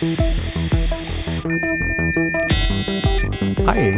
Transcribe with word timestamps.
Hi, 0.00 0.06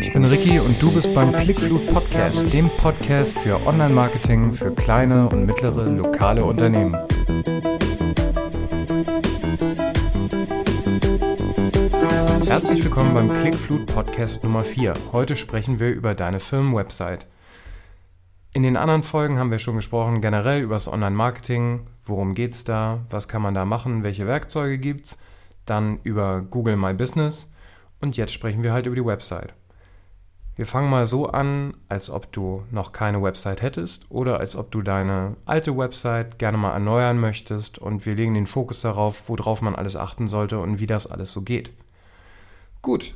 ich 0.00 0.10
bin 0.14 0.24
Ricky 0.24 0.58
und 0.58 0.80
du 0.80 0.90
bist 0.90 1.12
beim 1.12 1.30
Clickflut 1.30 1.88
Podcast, 1.88 2.50
dem 2.54 2.74
Podcast 2.78 3.38
für 3.38 3.60
Online-Marketing 3.66 4.50
für 4.50 4.74
kleine 4.74 5.28
und 5.28 5.44
mittlere 5.44 5.84
lokale 5.90 6.42
Unternehmen. 6.42 6.94
Herzlich 12.46 12.82
willkommen 12.82 13.12
beim 13.12 13.30
Clickflut 13.30 13.84
Podcast 13.84 14.42
Nummer 14.42 14.60
4. 14.60 14.94
Heute 15.12 15.36
sprechen 15.36 15.80
wir 15.80 15.90
über 15.90 16.14
deine 16.14 16.40
Firmenwebsite. 16.40 17.26
In 18.54 18.62
den 18.62 18.78
anderen 18.78 19.02
Folgen 19.02 19.38
haben 19.38 19.50
wir 19.50 19.58
schon 19.58 19.76
gesprochen 19.76 20.22
generell 20.22 20.62
über 20.62 20.76
das 20.76 20.90
Online-Marketing, 20.90 21.88
worum 22.06 22.34
geht 22.34 22.54
es 22.54 22.64
da, 22.64 23.04
was 23.10 23.28
kann 23.28 23.42
man 23.42 23.52
da 23.52 23.66
machen, 23.66 24.02
welche 24.02 24.26
Werkzeuge 24.26 24.78
gibt 24.78 25.04
es, 25.04 25.18
dann 25.70 26.00
über 26.02 26.42
Google 26.42 26.76
My 26.76 26.92
Business 26.92 27.50
und 28.00 28.16
jetzt 28.16 28.32
sprechen 28.32 28.62
wir 28.62 28.72
halt 28.72 28.86
über 28.86 28.96
die 28.96 29.04
Website. 29.04 29.54
Wir 30.56 30.66
fangen 30.66 30.90
mal 30.90 31.06
so 31.06 31.26
an, 31.26 31.74
als 31.88 32.10
ob 32.10 32.32
du 32.32 32.64
noch 32.70 32.92
keine 32.92 33.22
Website 33.22 33.62
hättest 33.62 34.10
oder 34.10 34.40
als 34.40 34.56
ob 34.56 34.70
du 34.70 34.82
deine 34.82 35.36
alte 35.46 35.74
Website 35.76 36.38
gerne 36.38 36.58
mal 36.58 36.72
erneuern 36.72 37.18
möchtest 37.18 37.78
und 37.78 38.04
wir 38.04 38.14
legen 38.14 38.34
den 38.34 38.46
Fokus 38.46 38.82
darauf, 38.82 39.28
worauf 39.30 39.62
man 39.62 39.74
alles 39.74 39.96
achten 39.96 40.28
sollte 40.28 40.58
und 40.58 40.78
wie 40.78 40.86
das 40.86 41.06
alles 41.06 41.32
so 41.32 41.40
geht. 41.42 41.70
Gut, 42.82 43.14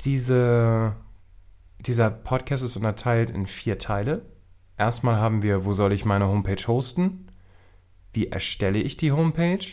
diese, 0.00 0.94
dieser 1.80 2.08
Podcast 2.08 2.64
ist 2.64 2.76
unterteilt 2.76 3.30
in 3.30 3.44
vier 3.44 3.78
Teile. 3.78 4.22
Erstmal 4.78 5.16
haben 5.16 5.42
wir, 5.42 5.64
wo 5.64 5.74
soll 5.74 5.92
ich 5.92 6.04
meine 6.04 6.28
Homepage 6.28 6.66
hosten? 6.66 7.28
Wie 8.12 8.28
erstelle 8.28 8.78
ich 8.78 8.96
die 8.96 9.12
Homepage? 9.12 9.66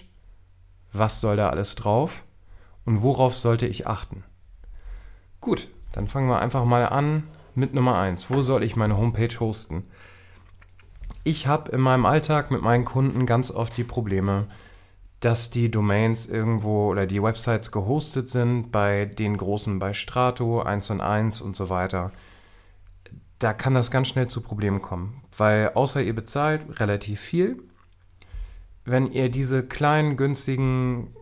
Was 0.94 1.20
soll 1.20 1.36
da 1.38 1.50
alles 1.50 1.76
drauf? 1.76 2.24
Und 2.86 3.02
worauf 3.02 3.36
sollte 3.36 3.66
ich 3.66 3.88
achten? 3.88 4.24
Gut, 5.42 5.68
dann 5.92 6.08
fangen 6.08 6.30
wir 6.30 6.40
einfach 6.40 6.66
mal 6.66 6.86
an 6.86 7.24
mit 7.56 7.74
Nummer 7.74 7.98
1. 7.98 8.30
Wo 8.30 8.42
soll 8.42 8.64
ich 8.64 8.76
meine 8.76 8.98
Homepage 8.98 9.40
hosten? 9.40 9.84
Ich 11.24 11.48
habe 11.48 11.72
in 11.72 11.82
meinem 11.82 12.06
Alltag 12.06 12.52
mit 12.52 12.62
meinen 12.62 12.86
Kunden 12.86 13.26
ganz 13.26 13.50
oft 13.50 13.76
die 13.78 13.84
Probleme, 13.84 14.48
dass 15.22 15.50
die 15.50 15.72
Domains 15.72 16.26
irgendwo 16.26 16.92
oder 16.92 17.06
die 17.06 17.24
Websites 17.24 17.72
gehostet 17.72 18.28
sind 18.28 18.72
bei 18.72 19.06
den 19.06 19.38
großen, 19.38 19.80
bei 19.80 19.94
Strato, 19.94 20.62
1 20.62 20.90
und 20.90 21.00
1 21.02 21.40
und 21.40 21.56
so 21.56 21.70
weiter. 21.70 22.12
Da 23.40 23.54
kann 23.54 23.74
das 23.74 23.90
ganz 23.90 24.10
schnell 24.10 24.28
zu 24.28 24.42
Problemen 24.42 24.82
kommen, 24.82 25.22
weil 25.38 25.72
außer 25.76 26.02
ihr 26.02 26.14
bezahlt 26.14 26.80
relativ 26.80 27.22
viel, 27.22 27.64
wenn 28.86 29.12
ihr 29.12 29.30
diese 29.30 29.66
kleinen, 29.66 30.18
günstigen 30.18 31.16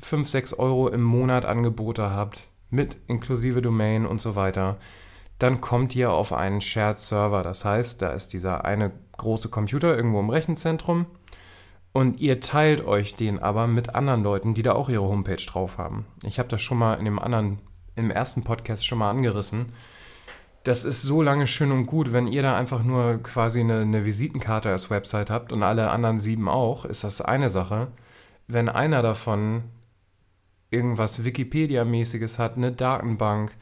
5, 0.00 0.28
6 0.28 0.54
Euro 0.54 0.88
im 0.88 1.02
Monat 1.02 1.44
Angebote 1.44 2.10
habt, 2.10 2.48
mit 2.70 2.96
inklusive 3.06 3.62
Domain 3.62 4.06
und 4.06 4.20
so 4.20 4.36
weiter, 4.36 4.78
dann 5.38 5.60
kommt 5.60 5.94
ihr 5.94 6.12
auf 6.12 6.32
einen 6.32 6.60
Shared 6.60 6.98
Server. 6.98 7.42
Das 7.42 7.64
heißt, 7.64 8.00
da 8.02 8.10
ist 8.10 8.32
dieser 8.32 8.64
eine 8.64 8.92
große 9.16 9.48
Computer 9.48 9.96
irgendwo 9.96 10.20
im 10.20 10.30
Rechenzentrum 10.30 11.06
und 11.92 12.20
ihr 12.20 12.40
teilt 12.40 12.86
euch 12.86 13.14
den 13.16 13.38
aber 13.38 13.66
mit 13.66 13.94
anderen 13.94 14.22
Leuten, 14.22 14.54
die 14.54 14.62
da 14.62 14.72
auch 14.72 14.88
ihre 14.88 15.08
Homepage 15.08 15.36
drauf 15.36 15.78
haben. 15.78 16.04
Ich 16.24 16.38
habe 16.38 16.48
das 16.48 16.60
schon 16.60 16.78
mal 16.78 16.94
in 16.94 17.06
dem 17.06 17.18
anderen, 17.18 17.58
im 17.94 18.10
ersten 18.10 18.44
Podcast 18.44 18.86
schon 18.86 18.98
mal 18.98 19.10
angerissen. 19.10 19.72
Das 20.66 20.84
ist 20.84 21.02
so 21.02 21.22
lange 21.22 21.46
schön 21.46 21.70
und 21.70 21.86
gut, 21.86 22.12
wenn 22.12 22.26
ihr 22.26 22.42
da 22.42 22.56
einfach 22.56 22.82
nur 22.82 23.22
quasi 23.22 23.60
eine, 23.60 23.82
eine 23.82 24.04
Visitenkarte 24.04 24.68
als 24.68 24.90
Website 24.90 25.30
habt 25.30 25.52
und 25.52 25.62
alle 25.62 25.90
anderen 25.92 26.18
sieben 26.18 26.48
auch, 26.48 26.84
ist 26.84 27.04
das 27.04 27.20
eine 27.20 27.50
Sache. 27.50 27.86
Wenn 28.48 28.68
einer 28.68 29.00
davon 29.00 29.62
irgendwas 30.70 31.22
Wikipedia-mäßiges 31.24 32.40
hat, 32.40 32.56
eine 32.56 32.72
Datenbank, 32.72 33.54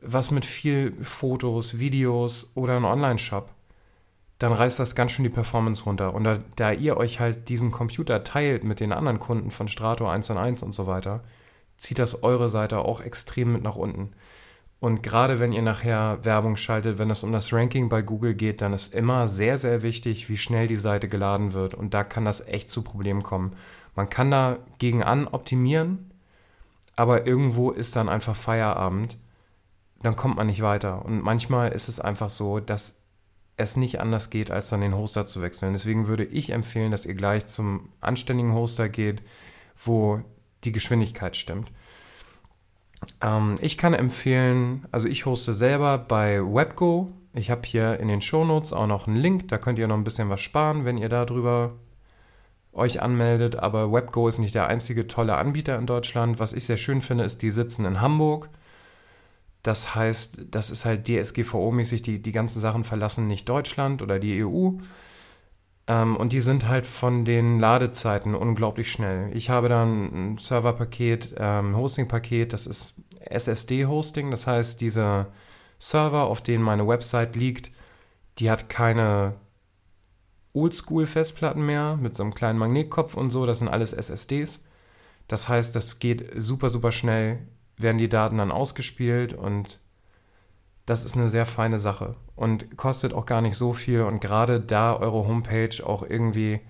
was 0.00 0.30
mit 0.30 0.44
viel 0.44 0.92
Fotos, 1.02 1.80
Videos 1.80 2.52
oder 2.54 2.76
ein 2.76 2.84
Online-Shop, 2.84 3.50
dann 4.38 4.52
reißt 4.52 4.78
das 4.78 4.94
ganz 4.94 5.10
schön 5.10 5.24
die 5.24 5.30
Performance 5.30 5.82
runter. 5.82 6.14
Und 6.14 6.22
da, 6.22 6.38
da, 6.54 6.70
ihr 6.70 6.96
euch 6.96 7.18
halt 7.18 7.48
diesen 7.48 7.72
Computer 7.72 8.22
teilt 8.22 8.62
mit 8.62 8.78
den 8.78 8.92
anderen 8.92 9.18
Kunden 9.18 9.50
von 9.50 9.66
Strato 9.66 10.08
1 10.08 10.30
und 10.30 10.38
1 10.38 10.62
und 10.62 10.76
so 10.76 10.86
weiter, 10.86 11.24
zieht 11.76 11.98
das 11.98 12.22
eure 12.22 12.48
Seite 12.48 12.78
auch 12.78 13.00
extrem 13.00 13.52
mit 13.52 13.64
nach 13.64 13.74
unten. 13.74 14.12
Und 14.78 15.02
gerade 15.02 15.40
wenn 15.40 15.52
ihr 15.52 15.62
nachher 15.62 16.24
Werbung 16.24 16.56
schaltet, 16.56 16.98
wenn 16.98 17.10
es 17.10 17.22
um 17.22 17.32
das 17.32 17.52
Ranking 17.52 17.88
bei 17.88 18.02
Google 18.02 18.34
geht, 18.34 18.60
dann 18.60 18.74
ist 18.74 18.94
immer 18.94 19.26
sehr, 19.26 19.56
sehr 19.56 19.82
wichtig, 19.82 20.28
wie 20.28 20.36
schnell 20.36 20.66
die 20.66 20.76
Seite 20.76 21.08
geladen 21.08 21.54
wird. 21.54 21.74
Und 21.74 21.94
da 21.94 22.04
kann 22.04 22.24
das 22.24 22.46
echt 22.46 22.70
zu 22.70 22.82
Problemen 22.82 23.22
kommen. 23.22 23.54
Man 23.94 24.10
kann 24.10 24.30
da 24.30 24.58
gegen 24.78 25.02
an 25.02 25.26
optimieren, 25.26 26.10
aber 26.94 27.26
irgendwo 27.26 27.70
ist 27.70 27.96
dann 27.96 28.10
einfach 28.10 28.36
Feierabend, 28.36 29.16
dann 30.02 30.16
kommt 30.16 30.36
man 30.36 30.46
nicht 30.46 30.60
weiter. 30.60 31.04
Und 31.04 31.22
manchmal 31.22 31.72
ist 31.72 31.88
es 31.88 31.98
einfach 31.98 32.28
so, 32.28 32.60
dass 32.60 33.00
es 33.56 33.76
nicht 33.76 34.00
anders 34.00 34.28
geht, 34.28 34.50
als 34.50 34.68
dann 34.68 34.82
den 34.82 34.94
Hoster 34.94 35.26
zu 35.26 35.40
wechseln. 35.40 35.72
Deswegen 35.72 36.08
würde 36.08 36.24
ich 36.24 36.50
empfehlen, 36.50 36.90
dass 36.90 37.06
ihr 37.06 37.14
gleich 37.14 37.46
zum 37.46 37.88
anständigen 38.00 38.52
Hoster 38.52 38.90
geht, 38.90 39.22
wo 39.82 40.20
die 40.64 40.72
Geschwindigkeit 40.72 41.36
stimmt. 41.36 41.70
Ähm, 43.20 43.56
ich 43.60 43.78
kann 43.78 43.94
empfehlen, 43.94 44.86
also 44.92 45.08
ich 45.08 45.26
hoste 45.26 45.54
selber 45.54 45.98
bei 45.98 46.40
WebGo. 46.40 47.12
Ich 47.34 47.50
habe 47.50 47.62
hier 47.64 48.00
in 48.00 48.08
den 48.08 48.20
Shownotes 48.20 48.72
auch 48.72 48.86
noch 48.86 49.06
einen 49.06 49.16
Link, 49.16 49.48
da 49.48 49.58
könnt 49.58 49.78
ihr 49.78 49.88
noch 49.88 49.96
ein 49.96 50.04
bisschen 50.04 50.30
was 50.30 50.40
sparen, 50.40 50.84
wenn 50.84 50.96
ihr 50.96 51.08
darüber 51.08 51.74
euch 52.72 53.00
anmeldet, 53.02 53.56
aber 53.56 53.92
WebGo 53.92 54.28
ist 54.28 54.38
nicht 54.38 54.54
der 54.54 54.66
einzige 54.68 55.06
tolle 55.06 55.36
Anbieter 55.36 55.78
in 55.78 55.86
Deutschland. 55.86 56.38
Was 56.38 56.52
ich 56.52 56.64
sehr 56.66 56.76
schön 56.76 57.00
finde, 57.00 57.24
ist, 57.24 57.42
die 57.42 57.50
sitzen 57.50 57.84
in 57.84 58.00
Hamburg. 58.00 58.50
Das 59.62 59.94
heißt, 59.94 60.42
das 60.50 60.70
ist 60.70 60.84
halt 60.84 61.08
DSGVO-mäßig, 61.08 62.02
die, 62.02 62.22
die 62.22 62.32
ganzen 62.32 62.60
Sachen 62.60 62.84
verlassen 62.84 63.26
nicht 63.26 63.48
Deutschland 63.48 64.02
oder 64.02 64.18
die 64.18 64.44
EU. 64.44 64.72
Ähm, 65.88 66.16
und 66.16 66.32
die 66.32 66.40
sind 66.40 66.68
halt 66.68 66.86
von 66.86 67.24
den 67.24 67.58
Ladezeiten 67.58 68.34
unglaublich 68.34 68.90
schnell. 68.90 69.30
Ich 69.36 69.50
habe 69.50 69.68
dann 69.68 70.32
ein 70.32 70.38
Serverpaket, 70.38 71.34
ähm, 71.38 71.76
Hosting-Paket, 71.76 72.52
das 72.52 72.66
ist 72.66 73.02
SSD-Hosting. 73.20 74.30
Das 74.30 74.46
heißt, 74.46 74.80
dieser 74.80 75.28
Server, 75.78 76.24
auf 76.24 76.42
dem 76.42 76.62
meine 76.62 76.86
Website 76.86 77.36
liegt, 77.36 77.70
die 78.38 78.50
hat 78.50 78.68
keine 78.68 79.34
Oldschool-Festplatten 80.54 81.64
mehr 81.64 81.96
mit 81.96 82.16
so 82.16 82.22
einem 82.22 82.34
kleinen 82.34 82.58
Magnetkopf 82.58 83.14
und 83.14 83.30
so. 83.30 83.46
Das 83.46 83.58
sind 83.60 83.68
alles 83.68 83.92
SSDs. 83.92 84.64
Das 85.28 85.48
heißt, 85.48 85.74
das 85.76 85.98
geht 85.98 86.30
super, 86.40 86.70
super 86.70 86.92
schnell, 86.92 87.38
werden 87.76 87.98
die 87.98 88.08
Daten 88.08 88.38
dann 88.38 88.50
ausgespielt 88.50 89.34
und 89.34 89.80
das 90.86 91.04
ist 91.04 91.16
eine 91.16 91.28
sehr 91.28 91.46
feine 91.46 91.78
Sache 91.78 92.14
und 92.36 92.76
kostet 92.76 93.12
auch 93.12 93.26
gar 93.26 93.40
nicht 93.40 93.56
so 93.56 93.72
viel. 93.72 94.02
Und 94.02 94.20
gerade 94.20 94.60
da 94.60 94.96
eure 94.96 95.26
Homepage 95.26 95.84
auch 95.84 96.02
irgendwie 96.08 96.60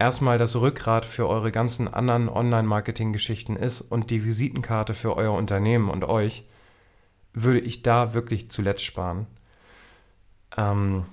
erstmal 0.00 0.36
das 0.36 0.56
Rückgrat 0.56 1.06
für 1.06 1.28
eure 1.28 1.52
ganzen 1.52 1.86
anderen 1.86 2.28
Online-Marketing-Geschichten 2.28 3.54
ist 3.54 3.82
und 3.82 4.10
die 4.10 4.24
Visitenkarte 4.24 4.94
für 4.94 5.16
euer 5.16 5.32
Unternehmen 5.32 5.90
und 5.90 6.04
euch, 6.04 6.44
würde 7.32 7.60
ich 7.60 7.82
da 7.82 8.14
wirklich 8.14 8.50
zuletzt 8.50 8.84
sparen. 8.84 9.26
Ähm, 10.56 11.04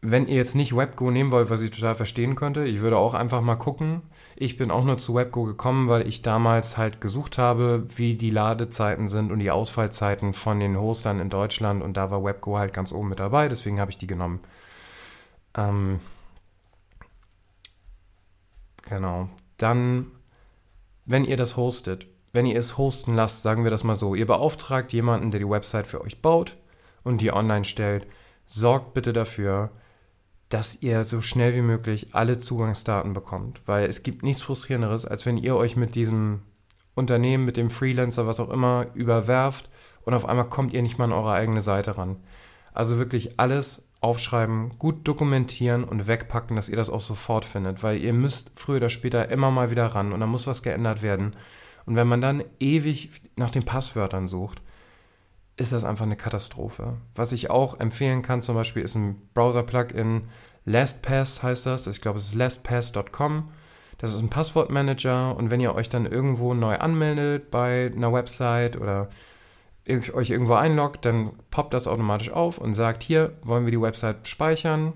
wenn 0.00 0.26
ihr 0.26 0.36
jetzt 0.36 0.54
nicht 0.54 0.74
WebGo 0.74 1.10
nehmen 1.10 1.30
wollt, 1.30 1.50
was 1.50 1.60
ich 1.60 1.70
total 1.70 1.94
verstehen 1.94 2.36
könnte, 2.36 2.64
ich 2.66 2.80
würde 2.80 2.96
auch 2.96 3.12
einfach 3.12 3.42
mal 3.42 3.56
gucken. 3.56 4.02
Ich 4.36 4.56
bin 4.56 4.70
auch 4.70 4.84
nur 4.84 4.98
zu 4.98 5.14
WebGo 5.14 5.44
gekommen, 5.44 5.88
weil 5.88 6.08
ich 6.08 6.22
damals 6.22 6.76
halt 6.76 7.00
gesucht 7.00 7.38
habe, 7.38 7.86
wie 7.96 8.14
die 8.14 8.30
Ladezeiten 8.30 9.06
sind 9.06 9.30
und 9.30 9.38
die 9.38 9.50
Ausfallzeiten 9.50 10.32
von 10.32 10.58
den 10.58 10.76
Hostern 10.78 11.20
in 11.20 11.30
Deutschland 11.30 11.82
und 11.82 11.96
da 11.96 12.10
war 12.10 12.24
WebGo 12.24 12.58
halt 12.58 12.74
ganz 12.74 12.92
oben 12.92 13.10
mit 13.10 13.20
dabei, 13.20 13.48
deswegen 13.48 13.78
habe 13.80 13.90
ich 13.92 13.98
die 13.98 14.08
genommen. 14.08 14.40
Ähm, 15.56 16.00
genau. 18.82 19.28
Dann, 19.56 20.06
wenn 21.04 21.24
ihr 21.24 21.36
das 21.36 21.56
hostet, 21.56 22.06
wenn 22.32 22.46
ihr 22.46 22.58
es 22.58 22.76
hosten 22.76 23.14
lasst, 23.14 23.42
sagen 23.42 23.62
wir 23.62 23.70
das 23.70 23.84
mal 23.84 23.94
so, 23.94 24.16
ihr 24.16 24.26
beauftragt 24.26 24.92
jemanden, 24.92 25.30
der 25.30 25.38
die 25.38 25.48
Website 25.48 25.86
für 25.86 26.00
euch 26.00 26.20
baut 26.20 26.56
und 27.04 27.20
die 27.20 27.32
online 27.32 27.64
stellt, 27.64 28.06
sorgt 28.46 28.94
bitte 28.94 29.12
dafür, 29.12 29.70
dass 30.54 30.80
ihr 30.82 31.02
so 31.02 31.20
schnell 31.20 31.52
wie 31.56 31.62
möglich 31.62 32.14
alle 32.14 32.38
Zugangsdaten 32.38 33.12
bekommt. 33.12 33.60
Weil 33.66 33.88
es 33.88 34.04
gibt 34.04 34.22
nichts 34.22 34.40
Frustrierenderes, 34.42 35.04
als 35.04 35.26
wenn 35.26 35.36
ihr 35.36 35.56
euch 35.56 35.74
mit 35.74 35.96
diesem 35.96 36.42
Unternehmen, 36.94 37.44
mit 37.44 37.56
dem 37.56 37.70
Freelancer, 37.70 38.28
was 38.28 38.38
auch 38.38 38.50
immer, 38.50 38.86
überwerft 38.94 39.68
und 40.04 40.14
auf 40.14 40.24
einmal 40.26 40.48
kommt 40.48 40.72
ihr 40.72 40.80
nicht 40.82 40.96
mal 40.96 41.06
an 41.06 41.12
eure 41.12 41.32
eigene 41.32 41.60
Seite 41.60 41.98
ran. 41.98 42.18
Also 42.72 42.98
wirklich 42.98 43.40
alles 43.40 43.88
aufschreiben, 44.00 44.78
gut 44.78 45.08
dokumentieren 45.08 45.82
und 45.82 46.06
wegpacken, 46.06 46.54
dass 46.54 46.68
ihr 46.68 46.76
das 46.76 46.88
auch 46.88 47.00
sofort 47.00 47.44
findet, 47.44 47.82
weil 47.82 47.98
ihr 47.98 48.12
müsst 48.12 48.52
früher 48.54 48.76
oder 48.76 48.90
später 48.90 49.30
immer 49.30 49.50
mal 49.50 49.72
wieder 49.72 49.86
ran 49.86 50.12
und 50.12 50.20
dann 50.20 50.28
muss 50.28 50.46
was 50.46 50.62
geändert 50.62 51.02
werden. 51.02 51.34
Und 51.84 51.96
wenn 51.96 52.06
man 52.06 52.20
dann 52.20 52.44
ewig 52.60 53.10
nach 53.34 53.50
den 53.50 53.64
Passwörtern 53.64 54.28
sucht, 54.28 54.62
ist 55.56 55.72
das 55.72 55.84
einfach 55.84 56.04
eine 56.04 56.16
Katastrophe. 56.16 56.96
Was 57.14 57.32
ich 57.32 57.50
auch 57.50 57.78
empfehlen 57.78 58.22
kann 58.22 58.42
zum 58.42 58.54
Beispiel 58.54 58.82
ist 58.82 58.96
ein 58.96 59.16
Browser-Plugin. 59.34 60.28
LastPass 60.64 61.42
heißt 61.42 61.66
das. 61.66 61.86
Ich 61.86 62.00
glaube, 62.00 62.18
es 62.18 62.28
ist 62.28 62.34
lastpass.com. 62.34 63.50
Das 63.98 64.12
ist 64.12 64.20
ein 64.20 64.30
Passwortmanager 64.30 65.36
und 65.36 65.50
wenn 65.50 65.60
ihr 65.60 65.74
euch 65.74 65.88
dann 65.88 66.06
irgendwo 66.06 66.54
neu 66.54 66.76
anmeldet 66.76 67.50
bei 67.50 67.92
einer 67.94 68.12
Website 68.12 68.76
oder 68.76 69.08
euch 69.88 70.30
irgendwo 70.30 70.54
einloggt, 70.54 71.04
dann 71.04 71.32
poppt 71.50 71.74
das 71.74 71.86
automatisch 71.86 72.30
auf 72.30 72.58
und 72.58 72.74
sagt, 72.74 73.02
hier 73.02 73.34
wollen 73.42 73.66
wir 73.66 73.70
die 73.70 73.80
Website 73.80 74.26
speichern. 74.26 74.94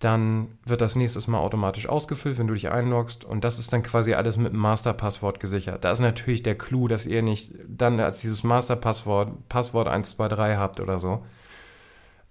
Dann 0.00 0.58
wird 0.64 0.80
das 0.80 0.96
nächstes 0.96 1.28
Mal 1.28 1.38
automatisch 1.38 1.88
ausgefüllt, 1.88 2.38
wenn 2.38 2.46
du 2.46 2.54
dich 2.54 2.70
einloggst. 2.70 3.24
Und 3.24 3.44
das 3.44 3.58
ist 3.58 3.72
dann 3.72 3.82
quasi 3.82 4.14
alles 4.14 4.38
mit 4.38 4.52
einem 4.52 4.60
Masterpasswort 4.60 5.40
gesichert. 5.40 5.84
Da 5.84 5.92
ist 5.92 6.00
natürlich 6.00 6.42
der 6.42 6.56
Clou, 6.56 6.88
dass 6.88 7.06
ihr 7.06 7.22
nicht 7.22 7.54
dann 7.68 8.00
als 8.00 8.22
dieses 8.22 8.42
Masterpasswort 8.42 9.48
Passwort 9.48 9.88
123 9.88 10.56
habt 10.56 10.80
oder 10.80 10.98
so. 10.98 11.20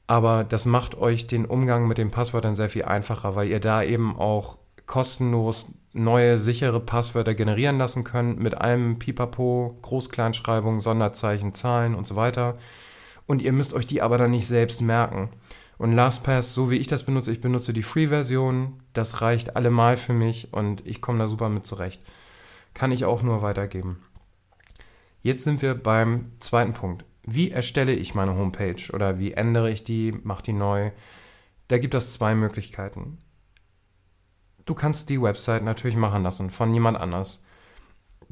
Aber 0.07 0.43
das 0.43 0.65
macht 0.65 0.97
euch 0.97 1.27
den 1.27 1.45
Umgang 1.45 1.87
mit 1.87 1.99
dem 1.99 2.09
Passwort 2.09 2.43
dann 2.43 2.55
sehr 2.55 2.69
viel 2.69 2.85
einfacher, 2.85 3.35
weil 3.35 3.47
ihr 3.47 3.59
da 3.59 3.83
eben 3.83 4.17
auch 4.17 4.57
kostenlos 4.87 5.71
neue 5.93 6.39
sichere 6.39 6.79
Passwörter 6.79 7.35
generieren 7.35 7.77
lassen 7.77 8.03
könnt 8.03 8.39
mit 8.39 8.55
allem 8.55 8.97
Pipapo, 8.97 9.77
Groß-Kleinschreibung, 9.83 10.79
Sonderzeichen, 10.79 11.53
Zahlen 11.53 11.93
und 11.93 12.07
so 12.07 12.15
weiter. 12.15 12.57
Und 13.27 13.43
ihr 13.43 13.51
müsst 13.51 13.75
euch 13.75 13.85
die 13.85 14.01
aber 14.01 14.17
dann 14.17 14.31
nicht 14.31 14.47
selbst 14.47 14.81
merken. 14.81 15.29
Und 15.79 15.93
LastPass, 15.93 16.53
so 16.53 16.69
wie 16.69 16.75
ich 16.75 16.87
das 16.87 17.05
benutze, 17.05 17.31
ich 17.31 17.39
benutze 17.39 17.71
die 17.71 17.83
Free-Version, 17.83 18.83
das 18.91 19.21
reicht 19.21 19.55
allemal 19.55 19.95
für 19.95 20.11
mich 20.11 20.53
und 20.53 20.85
ich 20.85 21.01
komme 21.01 21.19
da 21.19 21.27
super 21.27 21.47
mit 21.47 21.65
zurecht. 21.65 22.01
Kann 22.73 22.91
ich 22.91 23.05
auch 23.05 23.23
nur 23.23 23.41
weitergeben. 23.41 24.03
Jetzt 25.21 25.45
sind 25.45 25.61
wir 25.61 25.75
beim 25.75 26.33
zweiten 26.41 26.73
Punkt. 26.73 27.05
Wie 27.23 27.49
erstelle 27.51 27.93
ich 27.93 28.13
meine 28.13 28.35
Homepage 28.35 28.91
oder 28.91 29.19
wie 29.19 29.31
ändere 29.31 29.71
ich 29.71 29.85
die, 29.85 30.11
mache 30.11 30.43
die 30.43 30.53
neu? 30.53 30.91
Da 31.69 31.77
gibt 31.77 31.93
es 31.93 32.11
zwei 32.11 32.35
Möglichkeiten. 32.35 33.17
Du 34.65 34.73
kannst 34.73 35.09
die 35.09 35.21
Website 35.21 35.63
natürlich 35.63 35.95
machen 35.95 36.23
lassen 36.23 36.49
von 36.49 36.73
jemand 36.73 36.97
anders. 36.97 37.45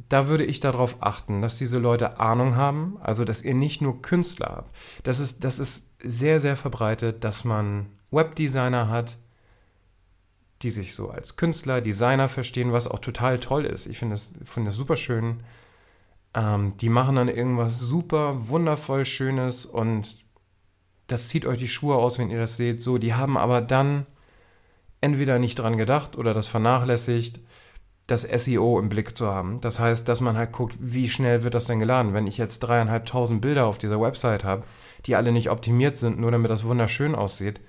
Da 0.09 0.27
würde 0.27 0.45
ich 0.45 0.59
darauf 0.59 0.97
achten, 1.01 1.41
dass 1.41 1.57
diese 1.57 1.79
Leute 1.79 2.19
Ahnung 2.19 2.55
haben, 2.55 2.97
also 3.01 3.25
dass 3.25 3.41
ihr 3.41 3.55
nicht 3.55 3.81
nur 3.81 4.01
Künstler 4.01 4.53
habt. 4.57 4.75
Das 5.03 5.19
ist, 5.19 5.43
das 5.43 5.57
ist 5.59 5.91
sehr, 6.01 6.39
sehr 6.39 6.55
verbreitet, 6.55 7.23
dass 7.23 7.43
man 7.43 7.87
Webdesigner 8.11 8.89
hat, 8.89 9.17
die 10.61 10.71
sich 10.71 10.95
so 10.95 11.09
als 11.09 11.35
Künstler, 11.35 11.81
Designer 11.81 12.29
verstehen, 12.29 12.71
was 12.71 12.87
auch 12.87 12.99
total 12.99 13.39
toll 13.39 13.65
ist. 13.65 13.85
Ich 13.85 13.99
finde 13.99 14.13
das, 14.13 14.33
find 14.45 14.67
das 14.67 14.75
super 14.75 14.97
schön. 14.97 15.41
Ähm, 16.33 16.77
die 16.77 16.89
machen 16.89 17.15
dann 17.15 17.27
irgendwas 17.27 17.79
super 17.79 18.47
wundervoll 18.47 19.05
Schönes 19.05 19.65
und 19.65 20.25
das 21.07 21.29
zieht 21.29 21.45
euch 21.45 21.59
die 21.59 21.67
Schuhe 21.67 21.95
aus, 21.95 22.19
wenn 22.19 22.29
ihr 22.29 22.39
das 22.39 22.57
seht. 22.57 22.81
So, 22.81 22.97
die 22.97 23.13
haben 23.13 23.37
aber 23.37 23.61
dann 23.61 24.05
entweder 24.99 25.39
nicht 25.39 25.59
dran 25.59 25.77
gedacht 25.77 26.17
oder 26.17 26.33
das 26.33 26.47
vernachlässigt, 26.47 27.39
das 28.07 28.21
SEO 28.21 28.79
im 28.79 28.89
Blick 28.89 29.17
zu 29.17 29.27
haben. 29.27 29.59
Das 29.61 29.79
heißt, 29.79 30.07
dass 30.07 30.21
man 30.21 30.37
halt 30.37 30.53
guckt, 30.53 30.77
wie 30.79 31.09
schnell 31.09 31.43
wird 31.43 31.53
das 31.53 31.65
denn 31.65 31.79
geladen. 31.79 32.13
Wenn 32.13 32.25
ich 32.25 32.37
jetzt 32.37 32.59
dreieinhalbtausend 32.59 33.41
Bilder 33.41 33.65
auf 33.65 33.77
dieser 33.77 34.01
Website 34.01 34.45
habe, 34.45 34.63
die 35.05 35.15
alle 35.15 35.33
nicht 35.33 35.49
optimiert 35.49 35.97
sind, 35.97 36.17
nur 36.17 36.31
damit 36.31 36.49
das 36.49 36.63
wunderschön 36.63 37.15
aussieht, 37.15 37.59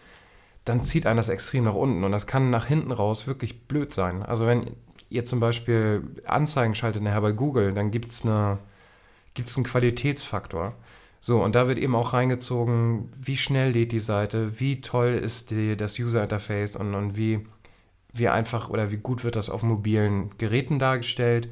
dann 0.65 0.83
zieht 0.83 1.07
einen 1.07 1.17
das 1.17 1.29
extrem 1.29 1.65
nach 1.65 1.75
unten 1.75 2.05
und 2.05 2.13
das 2.13 2.27
kann 2.27 2.51
nach 2.51 2.67
hinten 2.67 2.93
raus 2.93 3.27
wirklich 3.27 3.67
blöd 3.67 3.93
sein. 3.93 4.23
Also 4.23 4.47
wenn 4.47 4.77
ihr 5.11 5.25
zum 5.25 5.41
Beispiel 5.41 6.03
Anzeigen 6.25 6.75
schaltet 6.75 7.03
nachher 7.03 7.21
bei 7.21 7.33
Google, 7.33 7.73
dann 7.73 7.91
gibt 7.91 8.13
es 8.13 8.25
eine, 8.25 8.59
gibt's 9.35 9.57
einen 9.57 9.65
Qualitätsfaktor. 9.65 10.75
So, 11.21 11.43
und 11.43 11.55
da 11.55 11.67
wird 11.67 11.79
eben 11.79 11.97
auch 11.97 12.13
reingezogen, 12.13 13.11
wie 13.21 13.37
schnell 13.37 13.73
lädt 13.73 13.91
die 13.91 13.99
Seite, 13.99 14.61
wie 14.61 14.81
toll 14.81 15.15
ist 15.15 15.51
die, 15.51 15.77
das 15.77 15.99
User 15.99 16.23
Interface 16.23 16.77
und, 16.77 16.95
und 16.95 17.17
wie, 17.17 17.45
wie 18.19 18.29
einfach 18.29 18.69
oder 18.69 18.91
wie 18.91 18.97
gut 18.97 19.25
wird 19.25 19.37
das 19.37 19.51
auf 19.51 19.63
mobilen 19.63 20.37
Geräten 20.39 20.79
dargestellt. 20.79 21.49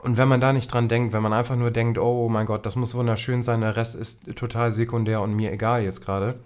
Und 0.00 0.18
wenn 0.18 0.28
man 0.28 0.40
da 0.40 0.52
nicht 0.52 0.72
dran 0.72 0.88
denkt, 0.88 1.12
wenn 1.12 1.22
man 1.22 1.32
einfach 1.32 1.56
nur 1.56 1.70
denkt, 1.70 1.98
oh 1.98 2.28
mein 2.28 2.46
Gott, 2.46 2.66
das 2.66 2.76
muss 2.76 2.94
wunderschön 2.94 3.42
sein, 3.42 3.62
der 3.62 3.76
Rest 3.76 3.94
ist 3.94 4.36
total 4.36 4.70
sekundär 4.70 5.22
und 5.22 5.34
mir 5.34 5.50
egal 5.50 5.82
jetzt 5.82 6.04
gerade, 6.04 6.40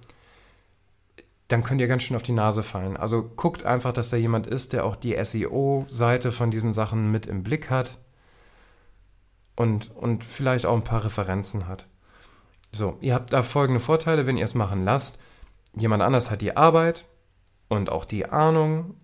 dann 1.48 1.64
könnt 1.64 1.80
ihr 1.80 1.88
ganz 1.88 2.02
schön 2.02 2.16
auf 2.16 2.22
die 2.22 2.32
Nase 2.32 2.62
fallen. 2.62 2.96
Also 2.96 3.22
guckt 3.22 3.64
einfach, 3.64 3.92
dass 3.92 4.10
da 4.10 4.16
jemand 4.16 4.46
ist, 4.46 4.74
der 4.74 4.84
auch 4.84 4.96
die 4.96 5.16
SEO-Seite 5.22 6.30
von 6.30 6.50
diesen 6.50 6.72
Sachen 6.72 7.10
mit 7.10 7.26
im 7.26 7.42
Blick 7.42 7.70
hat 7.70 7.98
und, 9.56 9.90
und 9.96 10.24
vielleicht 10.24 10.66
auch 10.66 10.76
ein 10.76 10.84
paar 10.84 11.04
Referenzen 11.04 11.66
hat. 11.66 11.86
So, 12.70 12.98
ihr 13.00 13.14
habt 13.14 13.32
da 13.32 13.42
folgende 13.42 13.80
Vorteile, 13.80 14.26
wenn 14.26 14.36
ihr 14.36 14.44
es 14.44 14.54
machen 14.54 14.84
lasst. 14.84 15.18
Jemand 15.74 16.02
anders 16.02 16.30
hat 16.30 16.42
die 16.42 16.56
Arbeit 16.56 17.06
und 17.68 17.90
auch 17.90 18.04
die 18.04 18.26
Ahnung 18.26 18.94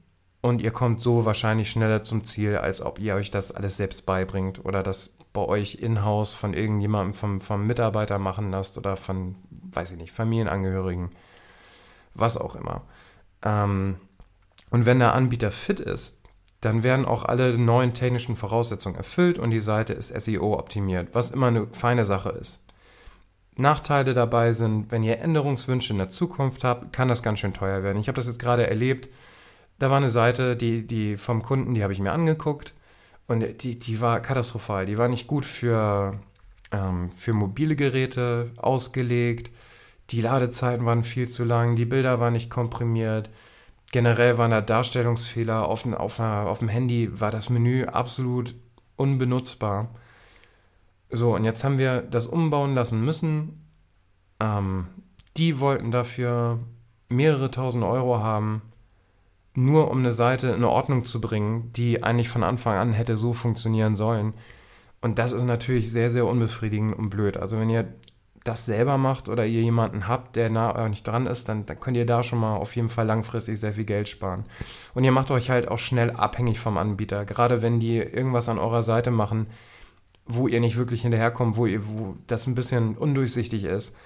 und 0.41 0.61
ihr 0.61 0.73
kommt 0.73 1.01
so 1.01 1.25
wahrscheinlich 1.25 1.71
schneller 1.71 2.03
zum 2.03 2.25
Ziel, 2.25 2.57
als 2.57 2.83
ob 2.83 2.99
ihr 2.99 3.15
euch 3.15 3.31
das 3.31 3.53
alles 3.53 3.77
selbst 3.77 4.05
beibringt 4.07 4.65
oder 4.65 4.83
das 4.83 5.17
bei 5.33 5.43
euch 5.43 5.77
in-house 5.77 6.35
von 6.35 6.55
irgendjemandem, 6.55 7.15
vom, 7.15 7.41
vom 7.41 7.67
Mitarbeiter 7.67 8.19
machen 8.19 8.51
lasst 8.51 8.79
oder 8.79 8.97
von, 8.97 9.37
weiß 9.73 9.93
ich 9.93 9.99
nicht, 9.99 10.13
Familienangehörigen 10.13 11.11
was 12.15 12.37
auch 12.37 12.55
immer. 12.55 12.83
Ähm, 13.43 13.97
und 14.71 14.87
wenn 14.87 14.99
der 14.99 15.15
Anbieter 15.15 15.51
fit 15.51 15.81
ist, 15.81 16.21
dann 16.61 16.83
werden 16.83 17.05
auch 17.05 17.25
alle 17.25 17.59
neuen 17.59 17.93
technischen 17.93 18.37
Voraussetzungen 18.37 18.97
erfüllt 18.97 19.39
und 19.39 19.51
die 19.51 19.61
Seite 19.61 19.93
ist 19.93 20.09
SEO 20.09 20.59
optimiert, 20.59 21.09
was 21.13 21.31
immer 21.31 21.49
eine 21.49 21.67
feine 21.73 22.05
Sache 22.05 22.31
ist. 22.31 22.64
Nachteile 23.57 24.15
dabei 24.15 24.53
sind, 24.53 24.91
wenn 24.91 25.03
ihr 25.03 25.21
Änderungswünsche 25.21 25.93
in 25.93 25.99
der 25.99 26.09
Zukunft 26.09 26.65
habt, 26.65 26.93
kann 26.93 27.09
das 27.09 27.23
ganz 27.23 27.39
schön 27.39 27.55
teuer 27.55 27.83
werden. 27.83 27.99
Ich 27.99 28.09
habe 28.09 28.17
das 28.17 28.27
jetzt 28.27 28.39
gerade 28.39 28.67
erlebt. 28.67 29.09
Da 29.79 29.91
war 29.91 29.97
eine 29.97 30.11
Seite, 30.11 30.57
die, 30.57 30.87
die 30.87 31.17
vom 31.17 31.43
Kunden, 31.43 31.75
die 31.75 31.83
habe 31.83 31.93
ich 31.93 32.01
mir 32.01 32.13
angeguckt 32.13 32.75
und 33.27 33.63
die, 33.63 33.79
die 33.79 34.01
war 34.01 34.21
katastrophal. 34.21 34.87
Die 34.87 34.99
war 34.99 35.09
nicht 35.09 35.27
gut 35.27 35.47
für, 35.47 36.19
ähm, 36.73 37.11
für 37.13 37.33
mobile 37.33 37.77
Geräte 37.77 38.51
ausgelegt 38.57 39.51
die 40.11 40.21
Ladezeiten 40.21 40.85
waren 40.85 41.03
viel 41.03 41.29
zu 41.29 41.45
lang, 41.45 41.77
die 41.77 41.87
Bilder 41.87 42.21
waren 42.21 42.35
nicht 42.35 42.51
komprimiert. 42.51 43.31
Generell 43.93 44.39
waren 44.39 44.51
da 44.51 44.61
Darstellungsfehler. 44.61 45.67
Auf, 45.67 45.87
auf, 45.93 46.21
auf 46.21 46.59
dem 46.59 46.69
Handy 46.69 47.21
war 47.21 47.31
das 47.31 47.49
Menü 47.49 47.85
absolut 47.87 48.55
unbenutzbar. 48.97 49.89
So, 51.15 51.35
und 51.35 51.45
jetzt 51.45 51.63
haben 51.65 51.79
wir 51.79 52.03
das 52.03 52.27
umbauen 52.27 52.75
lassen 52.75 53.05
müssen. 53.05 53.65
Ähm, 54.41 54.87
die 55.37 55.61
wollten 55.61 55.91
dafür 55.91 56.59
mehrere 57.09 57.51
tausend 57.51 57.85
Euro 57.85 58.19
haben, 58.19 58.63
nur 59.55 59.91
um 59.91 59.99
eine 59.99 60.13
Seite 60.13 60.49
in 60.49 60.65
Ordnung 60.65 61.05
zu 61.05 61.21
bringen, 61.21 61.73
die 61.73 62.03
eigentlich 62.03 62.29
von 62.29 62.43
Anfang 62.43 62.77
an 62.77 62.93
hätte 62.93 63.17
so 63.17 63.33
funktionieren 63.33 63.95
sollen. 63.95 64.35
Und 65.01 65.19
das 65.19 65.33
ist 65.33 65.45
natürlich 65.45 65.93
sehr, 65.93 66.11
sehr 66.11 66.27
unbefriedigend 66.27 66.97
und 66.97 67.11
blöd. 67.11 67.37
Also 67.37 67.59
wenn 67.61 67.71
ihr 67.71 67.95
das 68.43 68.67
selber 68.67 68.99
macht 68.99 69.29
oder 69.29 69.47
ihr 69.47 69.63
jemanden 69.63 70.09
habt, 70.09 70.37
der 70.37 70.51
nah 70.51 70.89
nicht 70.89 71.07
dran 71.07 71.27
ist, 71.27 71.49
dann, 71.49 71.65
dann 71.67 71.79
könnt 71.79 71.97
ihr 71.97 72.07
da 72.07 72.23
schon 72.23 72.41
mal 72.41 72.57
auf 72.57 72.75
jeden 72.75 72.89
Fall 72.89 73.07
langfristig 73.07 73.61
sehr 73.61 73.75
viel 73.75 73.85
Geld 73.85 74.09
sparen. 74.09 74.45
Und 74.95 75.05
ihr 75.05 75.13
macht 75.13 75.31
euch 75.31 75.49
halt 75.51 75.69
auch 75.69 75.79
schnell 75.79 76.11
abhängig 76.11 76.59
vom 76.59 76.77
Anbieter. 76.77 77.25
Gerade 77.25 77.63
wenn 77.63 77.81
die 77.81 77.99
irgendwas 77.99 78.49
an 78.49 78.59
eurer 78.59 78.83
Seite 78.83 79.11
machen, 79.11 79.47
wo 80.27 80.49
ihr 80.49 80.61
nicht 80.61 80.77
wirklich 80.77 81.03
hinterherkommt, 81.03 81.57
wo, 81.57 81.67
ihr, 81.67 81.87
wo 81.87 82.15
das 82.27 82.47
ein 82.47 82.55
bisschen 82.55 82.97
undurchsichtig 82.97 83.65
ist, 83.65 83.97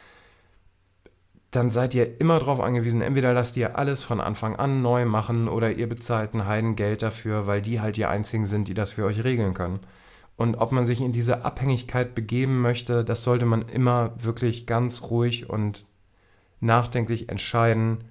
dann 1.50 1.70
seid 1.70 1.94
ihr 1.94 2.20
immer 2.20 2.38
darauf 2.38 2.60
angewiesen, 2.60 3.00
entweder 3.00 3.32
lasst 3.32 3.56
ihr 3.56 3.78
alles 3.78 4.04
von 4.04 4.20
Anfang 4.20 4.56
an 4.56 4.82
neu 4.82 5.06
machen 5.06 5.48
oder 5.48 5.72
ihr 5.72 5.88
bezahlt 5.88 6.34
ein 6.34 6.46
Heidengeld 6.46 7.02
dafür, 7.02 7.46
weil 7.46 7.62
die 7.62 7.80
halt 7.80 7.96
die 7.96 8.04
einzigen 8.04 8.44
sind, 8.44 8.68
die 8.68 8.74
das 8.74 8.92
für 8.92 9.04
euch 9.04 9.24
regeln 9.24 9.54
können. 9.54 9.80
Und 10.36 10.56
ob 10.56 10.72
man 10.72 10.84
sich 10.84 11.00
in 11.00 11.12
diese 11.12 11.44
Abhängigkeit 11.44 12.14
begeben 12.14 12.60
möchte, 12.60 13.04
das 13.04 13.24
sollte 13.24 13.46
man 13.46 13.68
immer 13.68 14.12
wirklich 14.16 14.66
ganz 14.66 15.02
ruhig 15.02 15.48
und 15.48 15.84
nachdenklich 16.60 17.28
entscheiden, 17.28 18.04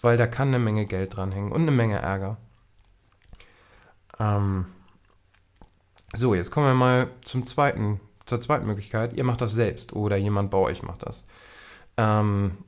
weil 0.00 0.16
da 0.16 0.26
kann 0.26 0.48
eine 0.48 0.58
Menge 0.58 0.86
Geld 0.86 1.16
dranhängen 1.16 1.50
und 1.50 1.62
eine 1.62 1.70
Menge 1.70 1.98
Ärger. 1.98 2.36
Ähm 4.20 4.66
so, 6.18 6.34
jetzt 6.34 6.50
kommen 6.50 6.66
wir 6.66 6.74
mal 6.74 7.08
zum 7.22 7.46
zweiten, 7.46 8.00
zur 8.26 8.40
zweiten 8.40 8.66
Möglichkeit. 8.66 9.14
Ihr 9.14 9.24
macht 9.24 9.40
das 9.40 9.52
selbst 9.52 9.92
oder 9.94 10.16
jemand 10.16 10.50
bei 10.50 10.58
euch 10.58 10.82
macht 10.82 11.06
das. 11.06 11.26
Ähm 11.96 12.58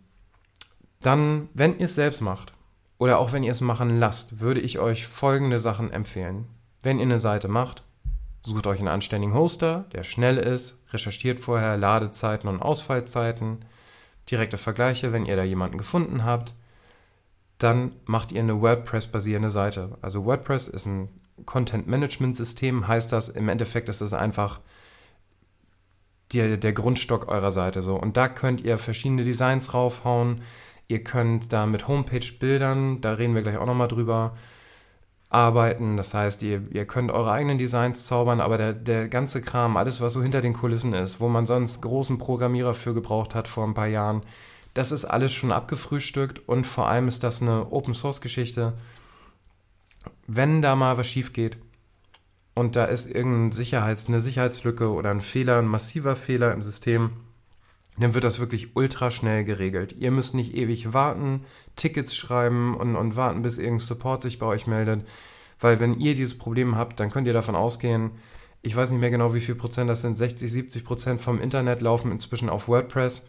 dann, 1.02 1.49
wenn 1.54 1.78
ihr 1.78 1.87
es 1.87 1.95
selbst 1.95 2.21
macht 2.21 2.52
oder 2.99 3.19
auch 3.19 3.33
wenn 3.33 3.42
ihr 3.42 3.52
es 3.52 3.62
machen 3.62 3.99
lasst, 3.99 4.40
würde 4.40 4.61
ich 4.61 4.78
euch 4.78 5.07
folgende 5.07 5.59
Sachen 5.59 5.90
empfehlen. 5.90 6.47
Wenn 6.83 6.99
ihr 6.99 7.04
eine 7.04 7.19
Seite 7.19 7.49
macht, 7.49 7.83
Sucht 8.42 8.66
euch 8.66 8.78
einen 8.78 8.88
anständigen 8.88 9.35
Hoster, 9.35 9.85
der 9.92 10.02
schnell 10.02 10.38
ist, 10.38 10.78
recherchiert 10.92 11.40
vorher 11.40 11.76
Ladezeiten 11.76 12.49
und 12.49 12.62
Ausfallzeiten, 12.62 13.64
direkte 14.30 14.57
Vergleiche, 14.57 15.12
wenn 15.12 15.26
ihr 15.26 15.37
da 15.37 15.42
jemanden 15.42 15.76
gefunden 15.76 16.25
habt. 16.25 16.54
Dann 17.59 17.92
macht 18.07 18.33
ihr 18.33 18.40
eine 18.40 18.62
WordPress-basierende 18.62 19.50
Seite. 19.50 19.99
Also 20.00 20.25
WordPress 20.25 20.69
ist 20.69 20.87
ein 20.87 21.09
Content-Management-System, 21.44 22.88
heißt 22.88 23.12
das, 23.12 23.28
im 23.28 23.49
Endeffekt 23.49 23.88
ist 23.88 24.00
es 24.00 24.12
einfach 24.12 24.61
der, 26.32 26.56
der 26.56 26.73
Grundstock 26.73 27.28
eurer 27.28 27.50
Seite 27.50 27.82
so. 27.82 27.97
Und 27.97 28.16
da 28.16 28.28
könnt 28.28 28.61
ihr 28.61 28.78
verschiedene 28.78 29.25
Designs 29.25 29.75
raufhauen. 29.75 30.42
Ihr 30.88 31.04
könnt 31.04 31.52
da 31.52 31.66
mit 31.66 31.88
Homepage-Bildern, 31.88 33.00
da 33.00 33.14
reden 33.14 33.35
wir 33.35 33.42
gleich 33.42 33.59
auch 33.59 33.66
nochmal 33.66 33.88
drüber, 33.88 34.37
arbeiten. 35.28 35.97
Das 35.97 36.12
heißt, 36.12 36.42
ihr, 36.42 36.62
ihr 36.73 36.85
könnt 36.85 37.11
eure 37.11 37.30
eigenen 37.30 37.59
Designs 37.59 38.06
zaubern, 38.06 38.40
aber 38.40 38.59
der, 38.59 38.73
der 38.73 39.09
ganze 39.09 39.40
Kram, 39.40 39.76
alles, 39.76 40.00
was 40.00 40.12
so 40.12 40.23
hinter 40.23 40.40
den 40.40 40.52
Kulissen 40.52 40.92
ist, 40.92 41.20
wo 41.20 41.28
man 41.28 41.47
sonst 41.47 41.80
großen 41.80 42.18
Programmierer 42.18 42.75
für 42.75 42.94
gebraucht 42.94 43.35
hat 43.35 43.47
vor 43.47 43.64
ein 43.64 43.75
paar 43.75 43.87
Jahren, 43.87 44.23
das 44.75 44.92
ist 44.92 45.04
alles 45.04 45.32
schon 45.32 45.52
abgefrühstückt 45.52 46.49
und 46.49 46.66
vor 46.66 46.88
allem 46.88 47.09
ist 47.09 47.23
das 47.23 47.42
eine 47.42 47.70
Open-Source-Geschichte. 47.70 48.73
Wenn 50.32 50.62
da 50.62 50.76
mal 50.76 50.96
was 50.96 51.08
schief 51.08 51.32
geht 51.32 51.58
und 52.54 52.76
da 52.76 52.84
ist 52.84 53.10
irgendeine 53.10 53.52
Sicherheits-, 53.52 54.06
eine 54.06 54.20
Sicherheitslücke 54.20 54.88
oder 54.92 55.10
ein 55.10 55.22
Fehler, 55.22 55.58
ein 55.58 55.66
massiver 55.66 56.14
Fehler 56.14 56.52
im 56.52 56.62
System, 56.62 57.10
dann 57.99 58.14
wird 58.14 58.22
das 58.22 58.38
wirklich 58.38 58.76
ultra 58.76 59.10
schnell 59.10 59.42
geregelt. 59.42 59.96
Ihr 59.99 60.12
müsst 60.12 60.37
nicht 60.37 60.54
ewig 60.54 60.92
warten, 60.92 61.44
Tickets 61.75 62.14
schreiben 62.14 62.76
und, 62.76 62.94
und 62.94 63.16
warten, 63.16 63.42
bis 63.42 63.58
irgendein 63.58 63.80
Support 63.80 64.22
sich 64.22 64.38
bei 64.38 64.46
euch 64.46 64.68
meldet. 64.68 65.04
Weil 65.58 65.80
wenn 65.80 65.99
ihr 65.99 66.14
dieses 66.14 66.38
Problem 66.38 66.76
habt, 66.76 67.00
dann 67.00 67.10
könnt 67.10 67.26
ihr 67.26 67.32
davon 67.32 67.56
ausgehen, 67.56 68.12
ich 68.62 68.76
weiß 68.76 68.92
nicht 68.92 69.00
mehr 69.00 69.10
genau, 69.10 69.34
wie 69.34 69.40
viel 69.40 69.56
Prozent 69.56 69.90
das 69.90 70.02
sind, 70.02 70.16
60, 70.16 70.49
70 70.49 70.84
Prozent 70.84 71.20
vom 71.20 71.40
Internet 71.40 71.80
laufen 71.80 72.12
inzwischen 72.12 72.50
auf 72.50 72.68
WordPress 72.68 73.28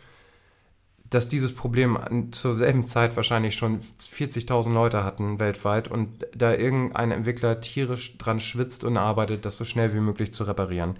dass 1.11 1.27
dieses 1.27 1.53
Problem 1.53 1.99
zur 2.31 2.55
selben 2.55 2.87
Zeit 2.87 3.17
wahrscheinlich 3.17 3.55
schon 3.55 3.81
40.000 3.99 4.71
Leute 4.71 5.03
hatten 5.03 5.39
weltweit 5.39 5.89
und 5.89 6.25
da 6.33 6.53
irgendein 6.53 7.11
Entwickler 7.11 7.59
tierisch 7.59 8.17
dran 8.17 8.39
schwitzt 8.39 8.85
und 8.85 8.95
arbeitet, 8.95 9.45
das 9.45 9.57
so 9.57 9.65
schnell 9.65 9.93
wie 9.93 9.99
möglich 9.99 10.33
zu 10.33 10.45
reparieren. 10.45 10.95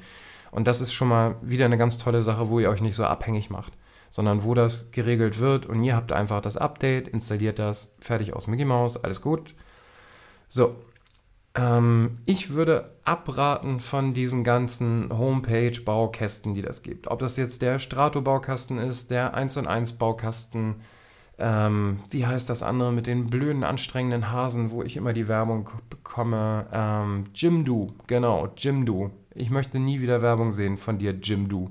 Und 0.51 0.68
das 0.68 0.82
ist 0.82 0.91
schon 0.91 1.08
mal 1.08 1.36
wieder 1.41 1.63
eine 1.63 1.77
ganz 1.77 1.98
tolle 1.98 2.24
Sache, 2.24 2.50
wo 2.50 2.60
ihr 2.60 2.70
euch 2.70 2.82
nicht 2.82 2.96
so 2.96 3.06
abhängig 3.06 3.50
macht, 3.50 3.72
sondern 4.10 4.44
wo 4.44 4.53
das 4.53 4.91
geregelt 4.91 5.39
wird 5.39 5.65
und 5.65 5.82
ihr 5.82 5.96
habt 5.96 6.12
einfach 6.12 6.41
das 6.41 6.58
Update, 6.58 7.08
installiert 7.08 7.58
das, 7.58 7.96
fertig 8.01 8.34
aus 8.34 8.48
Mickey 8.48 8.65
Mouse, 8.65 9.01
alles 9.01 9.22
gut. 9.22 9.56
So, 10.50 10.75
ähm, 11.55 12.20
ich 12.25 12.51
würde 12.51 12.91
abraten 13.03 13.79
von 13.79 14.13
diesen 14.13 14.43
ganzen 14.43 15.10
Homepage-Baukästen, 15.12 16.53
die 16.53 16.62
das 16.62 16.81
gibt. 16.81 17.08
Ob 17.10 17.20
das 17.20 17.36
jetzt 17.38 17.62
der 17.62 17.79
Strato-Baukasten 17.79 18.77
ist, 18.77 19.12
der 19.12 19.34
1 19.34 19.58
und 19.58 19.67
1 19.67 19.93
Baukasten, 19.93 20.75
ähm, 21.38 22.00
wie 22.10 22.25
heißt 22.25 22.50
das 22.50 22.63
andere 22.63 22.93
mit 22.93 23.08
den 23.08 23.29
blöden, 23.29 23.63
anstrengenden 23.63 24.31
Hasen, 24.31 24.72
wo 24.72 24.84
ich 24.84 24.96
immer 24.96 25.12
die 25.12 25.27
Werbung 25.27 25.70
bekomme? 25.89 26.67
Ähm, 26.72 27.25
Jimdo, 27.34 27.93
genau, 28.08 28.50
Jimdo. 28.55 29.12
Ich 29.34 29.50
möchte 29.50 29.79
nie 29.79 30.01
wieder 30.01 30.22
Werbung 30.22 30.51
sehen 30.51 30.77
von 30.77 31.00
dir, 31.00 31.13
Jimdo. 31.13 31.70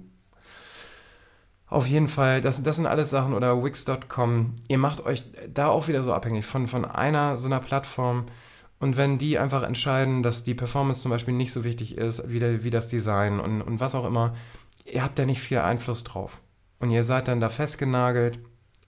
Auf 1.68 1.86
jeden 1.86 2.08
Fall, 2.08 2.40
das, 2.40 2.62
das 2.64 2.76
sind 2.76 2.86
alles 2.86 3.10
Sachen 3.10 3.32
oder 3.32 3.62
Wix.com. 3.62 4.56
Ihr 4.66 4.78
macht 4.78 5.06
euch 5.06 5.22
da 5.48 5.68
auch 5.68 5.86
wieder 5.86 6.02
so 6.02 6.12
abhängig 6.12 6.44
von, 6.44 6.66
von 6.66 6.84
einer 6.84 7.36
so 7.36 7.46
einer 7.46 7.60
Plattform. 7.60 8.26
Und 8.80 8.96
wenn 8.96 9.18
die 9.18 9.38
einfach 9.38 9.62
entscheiden, 9.62 10.22
dass 10.22 10.42
die 10.42 10.54
Performance 10.54 11.02
zum 11.02 11.10
Beispiel 11.10 11.34
nicht 11.34 11.52
so 11.52 11.64
wichtig 11.64 11.98
ist, 11.98 12.30
wie, 12.30 12.40
der, 12.40 12.64
wie 12.64 12.70
das 12.70 12.88
Design 12.88 13.38
und, 13.38 13.60
und 13.60 13.78
was 13.78 13.94
auch 13.94 14.06
immer, 14.06 14.34
ihr 14.86 15.04
habt 15.04 15.18
da 15.18 15.26
nicht 15.26 15.40
viel 15.40 15.58
Einfluss 15.58 16.02
drauf. 16.02 16.40
Und 16.78 16.90
ihr 16.90 17.04
seid 17.04 17.28
dann 17.28 17.40
da 17.40 17.50
festgenagelt. 17.50 18.38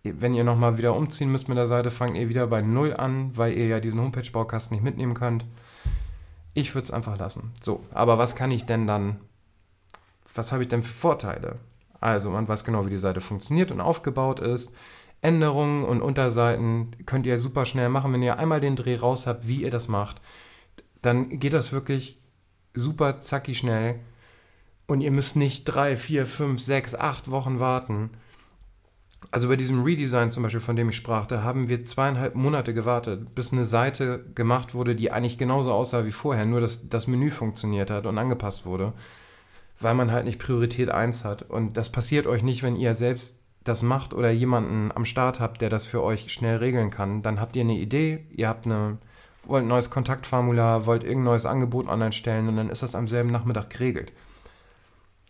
Wenn 0.03 0.35
ihr 0.35 0.45
nochmal 0.45 0.79
wieder 0.79 0.97
umziehen 0.97 1.31
müsst 1.31 1.49
mit 1.49 1.59
der 1.59 1.67
Seite, 1.67 1.91
fangt 1.91 2.17
ihr 2.17 2.31
wieder 2.31 2.47
bei 2.47 2.63
Null 2.63 2.95
an, 2.95 3.37
weil 3.37 3.53
ihr 3.53 3.67
ja 3.67 3.81
diesen 3.81 4.01
Homepage-Baukasten 4.01 4.75
nicht 4.75 4.83
mitnehmen 4.83 5.15
könnt. 5.15 5.45
Ich 6.55 6.75
würde 6.75 6.87
es 6.87 6.91
einfach 6.91 7.19
lassen. 7.19 7.53
So, 7.61 7.85
aber 7.93 8.17
was 8.17 8.35
kann 8.35 8.51
ich 8.51 8.65
denn 8.65 8.87
dann, 8.87 9.21
was 10.35 10.53
habe 10.53 10.63
ich 10.63 10.69
denn 10.69 10.83
für 10.83 10.93
Vorteile? 10.93 11.59
Also, 12.01 12.31
man 12.31 12.49
weiß 12.49 12.65
genau, 12.65 12.85
wie 12.87 12.91
die 12.91 12.97
Seite 12.97 13.21
funktioniert 13.21 13.71
und 13.71 13.81
aufgebaut 13.81 14.41
ist. 14.41 14.75
Änderungen 15.23 15.85
und 15.85 16.03
Unterseiten 16.03 16.91
könnt 17.07 17.27
ihr 17.27 17.39
super 17.39 17.65
schnell 17.65 17.89
machen. 17.89 18.13
Wenn 18.13 18.23
ihr 18.23 18.39
einmal 18.39 18.61
den 18.61 18.77
Dreh 18.77 18.97
raus 18.97 19.27
habt, 19.27 19.47
wie 19.47 19.63
ihr 19.63 19.71
das 19.71 19.89
macht, 19.89 20.21
dann 21.01 21.39
geht 21.39 21.53
das 21.53 21.73
wirklich 21.73 22.19
super 22.75 23.21
zacki 23.21 23.55
schnell. 23.55 24.01
Und 24.87 25.01
ihr 25.01 25.13
müsst 25.13 25.37
nicht 25.37 25.65
drei, 25.65 25.97
vier, 25.97 26.27
fünf, 26.27 26.61
sechs, 26.61 26.95
acht 26.95 27.31
Wochen 27.31 27.61
warten. 27.61 28.11
Also 29.31 29.47
bei 29.47 29.55
diesem 29.55 29.85
Redesign 29.85 30.33
zum 30.33 30.43
Beispiel, 30.43 30.61
von 30.61 30.75
dem 30.75 30.89
ich 30.89 30.97
sprach, 30.97 31.27
da 31.27 31.45
haben 31.45 31.69
wir 31.69 31.85
zweieinhalb 31.85 32.35
Monate 32.35 32.75
gewartet, 32.75 33.33
bis 33.37 33.53
eine 33.53 33.65
Seite 33.65 34.25
gemacht 34.35 34.75
wurde, 34.75 34.97
die 34.97 35.13
eigentlich 35.13 35.39
genauso 35.39 35.73
aussah 35.73 36.05
wie 36.05 36.13
vorher, 36.13 36.45
nur 36.45 36.61
dass 36.61 36.89
das 36.89 37.07
Menü 37.07 37.31
funktioniert 37.31 37.91
hat 37.91 38.07
und 38.07 38.19
angepasst 38.19 38.67
wurde, 38.67 38.93
weil 39.79 39.95
man 39.95 40.11
halt 40.11 40.25
nicht 40.25 40.41
Priorität 40.41 40.91
1 40.91 41.25
hat. 41.25 41.43
Und 41.43 41.77
das 41.77 41.93
passiert 41.93 42.27
euch 42.27 42.43
nicht, 42.43 42.65
wenn 42.65 42.75
ihr 42.75 42.95
selbst 42.95 43.37
das 43.65 43.83
macht 43.83 44.15
oder 44.15 44.31
jemanden 44.31 44.91
am 44.93 45.05
Start 45.05 45.41
habt, 45.41 45.61
der 45.61 45.71
das 45.71 45.87
für 45.87 46.03
euch 46.03 46.33
schnell 46.33 46.57
regeln 46.57 46.91
kann, 46.91 47.23
dann 47.23 47.41
habt 47.41 47.57
ihr 47.57 47.63
eine 47.63 47.79
Idee, 47.79 48.27
ihr 48.31 48.49
habt 48.49 48.67
eine, 48.67 48.99
wollt 49.45 49.65
ein 49.65 49.69
neues 49.69 49.91
Kontaktformular, 49.91 50.87
wollt 50.87 51.05
irgendein 51.05 51.25
neues 51.25 51.47
Angebot 51.47 51.87
online 51.87 52.13
stellen 52.13 52.49
und 52.49 52.57
dann 52.57 52.71
ist 52.71 52.83
das 52.83 52.95
am 52.95 53.09
selben 53.09 53.31
Nachmittag 53.31 53.71
geregelt. 53.71 54.13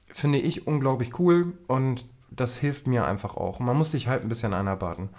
Finde 0.09 0.39
ich 0.39 0.67
unglaublich 0.67 1.19
cool 1.19 1.53
und 1.67 2.07
das 2.31 2.57
hilft 2.57 2.87
mir 2.87 3.05
einfach 3.05 3.37
auch. 3.37 3.61
Man 3.61 3.77
muss 3.77 3.91
sich 3.91 4.09
halt 4.09 4.23
ein 4.23 4.29
bisschen 4.29 4.55
einarbeiten. 4.55 5.11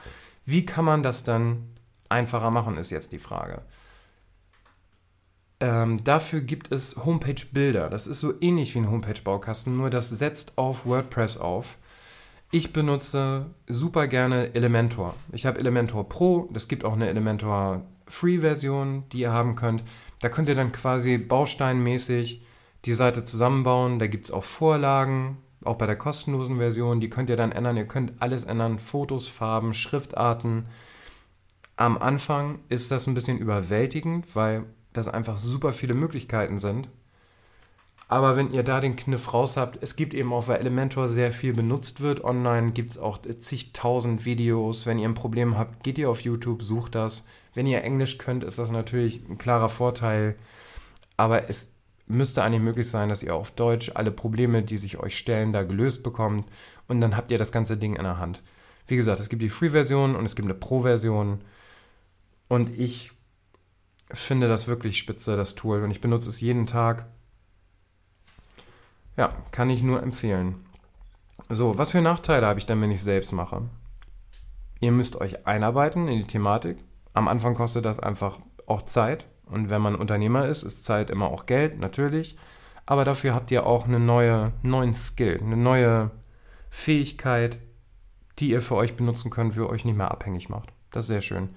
Wie 0.45 0.65
kann 0.65 0.85
man 0.85 1.03
das 1.03 1.23
dann 1.23 1.69
einfacher 2.09 2.51
machen, 2.51 2.77
ist 2.77 2.89
jetzt 2.89 3.11
die 3.11 3.19
Frage. 3.19 3.61
Ähm, 5.59 6.03
dafür 6.03 6.41
gibt 6.41 6.71
es 6.71 7.05
Homepage-Bilder. 7.05 7.89
Das 7.89 8.07
ist 8.07 8.19
so 8.19 8.33
ähnlich 8.41 8.73
wie 8.75 8.79
ein 8.79 8.91
Homepage-Baukasten, 8.91 9.77
nur 9.77 9.89
das 9.89 10.09
setzt 10.09 10.57
auf 10.57 10.85
WordPress 10.85 11.37
auf 11.37 11.77
ich 12.53 12.71
benutze 12.71 13.47
super 13.67 14.07
gerne 14.07 14.53
Elementor. 14.53 15.15
Ich 15.31 15.47
habe 15.47 15.59
Elementor 15.59 16.07
Pro, 16.07 16.47
es 16.53 16.67
gibt 16.67 16.85
auch 16.85 16.93
eine 16.93 17.09
Elementor 17.09 17.81
Free-Version, 18.07 19.05
die 19.11 19.21
ihr 19.21 19.33
haben 19.33 19.55
könnt. 19.55 19.83
Da 20.21 20.29
könnt 20.29 20.49
ihr 20.49 20.55
dann 20.55 20.71
quasi 20.71 21.17
bausteinmäßig 21.17 22.45
die 22.85 22.93
Seite 22.93 23.25
zusammenbauen. 23.25 23.97
Da 23.97 24.05
gibt 24.05 24.25
es 24.25 24.31
auch 24.31 24.43
Vorlagen, 24.43 25.39
auch 25.63 25.79
bei 25.79 25.87
der 25.87 25.95
kostenlosen 25.95 26.57
Version. 26.57 26.99
Die 26.99 27.09
könnt 27.09 27.31
ihr 27.31 27.37
dann 27.37 27.51
ändern. 27.51 27.75
Ihr 27.75 27.87
könnt 27.87 28.13
alles 28.19 28.43
ändern: 28.43 28.77
Fotos, 28.77 29.27
Farben, 29.27 29.73
Schriftarten. 29.73 30.67
Am 31.75 31.97
Anfang 31.97 32.59
ist 32.69 32.91
das 32.91 33.07
ein 33.07 33.15
bisschen 33.15 33.39
überwältigend, 33.39 34.35
weil 34.35 34.65
das 34.93 35.07
einfach 35.07 35.37
super 35.37 35.73
viele 35.73 35.95
Möglichkeiten 35.95 36.59
sind. 36.59 36.87
Aber 38.07 38.35
wenn 38.35 38.51
ihr 38.51 38.63
da 38.63 38.79
den 38.79 38.95
Kniff 38.95 39.33
raus 39.33 39.57
habt, 39.57 39.81
es 39.81 39.95
gibt 39.95 40.13
eben 40.13 40.33
auch, 40.33 40.47
weil 40.47 40.59
Elementor 40.59 41.09
sehr 41.09 41.31
viel 41.31 41.53
benutzt 41.53 42.01
wird 42.01 42.23
online, 42.23 42.71
gibt 42.71 42.91
es 42.91 42.97
auch 42.97 43.19
zigtausend 43.39 44.25
Videos. 44.25 44.85
Wenn 44.85 44.99
ihr 44.99 45.07
ein 45.07 45.15
Problem 45.15 45.57
habt, 45.57 45.83
geht 45.83 45.97
ihr 45.97 46.09
auf 46.09 46.21
YouTube, 46.21 46.61
sucht 46.61 46.95
das. 46.95 47.23
Wenn 47.53 47.65
ihr 47.65 47.83
Englisch 47.83 48.17
könnt, 48.17 48.43
ist 48.43 48.59
das 48.59 48.71
natürlich 48.71 49.27
ein 49.29 49.37
klarer 49.37 49.69
Vorteil. 49.69 50.35
Aber 51.17 51.49
es 51.49 51.75
müsste 52.07 52.43
eigentlich 52.43 52.61
möglich 52.61 52.89
sein, 52.89 53.09
dass 53.09 53.23
ihr 53.23 53.35
auf 53.35 53.51
Deutsch 53.51 53.91
alle 53.95 54.11
Probleme, 54.11 54.63
die 54.63 54.77
sich 54.77 54.99
euch 54.99 55.17
stellen, 55.17 55.53
da 55.53 55.63
gelöst 55.63 56.03
bekommt. 56.03 56.47
Und 56.87 57.01
dann 57.01 57.15
habt 57.15 57.31
ihr 57.31 57.37
das 57.37 57.51
ganze 57.51 57.77
Ding 57.77 57.95
in 57.95 58.03
der 58.03 58.17
Hand. 58.17 58.41
Wie 58.87 58.95
gesagt, 58.95 59.21
es 59.21 59.29
gibt 59.29 59.41
die 59.41 59.49
Free-Version 59.49 60.15
und 60.15 60.25
es 60.25 60.35
gibt 60.35 60.45
eine 60.45 60.53
Pro-Version. 60.53 61.41
Und 62.49 62.77
ich 62.77 63.11
finde 64.11 64.47
das 64.47 64.67
wirklich 64.67 64.97
spitze, 64.97 65.37
das 65.37 65.55
Tool. 65.55 65.81
Und 65.83 65.91
ich 65.91 66.01
benutze 66.01 66.29
es 66.29 66.41
jeden 66.41 66.67
Tag. 66.67 67.07
Ja, 69.17 69.29
kann 69.51 69.69
ich 69.69 69.83
nur 69.83 70.01
empfehlen. 70.01 70.55
So, 71.49 71.77
was 71.77 71.91
für 71.91 72.01
Nachteile 72.01 72.47
habe 72.47 72.59
ich 72.59 72.65
dann, 72.65 72.81
wenn 72.81 72.91
ich 72.91 72.97
es 72.97 73.03
selbst 73.03 73.31
mache? 73.31 73.63
Ihr 74.79 74.91
müsst 74.91 75.15
euch 75.19 75.45
einarbeiten 75.45 76.07
in 76.07 76.19
die 76.19 76.27
Thematik. 76.27 76.77
Am 77.13 77.27
Anfang 77.27 77.55
kostet 77.55 77.85
das 77.85 77.99
einfach 77.99 78.39
auch 78.65 78.81
Zeit. 78.81 79.27
Und 79.45 79.69
wenn 79.69 79.81
man 79.81 79.95
Unternehmer 79.95 80.47
ist, 80.47 80.63
ist 80.63 80.83
Zeit 80.83 81.09
immer 81.09 81.27
auch 81.27 81.45
Geld, 81.45 81.79
natürlich. 81.79 82.37
Aber 82.85 83.05
dafür 83.05 83.33
habt 83.33 83.51
ihr 83.51 83.65
auch 83.65 83.85
einen 83.85 84.05
neue, 84.05 84.51
neuen 84.61 84.95
Skill, 84.95 85.39
eine 85.41 85.57
neue 85.57 86.11
Fähigkeit, 86.69 87.59
die 88.39 88.49
ihr 88.49 88.61
für 88.61 88.75
euch 88.75 88.95
benutzen 88.95 89.29
könnt, 89.29 89.53
für 89.53 89.69
euch 89.69 89.85
nicht 89.85 89.95
mehr 89.97 90.11
abhängig 90.11 90.49
macht. 90.49 90.69
Das 90.91 91.05
ist 91.05 91.09
sehr 91.09 91.21
schön. 91.21 91.49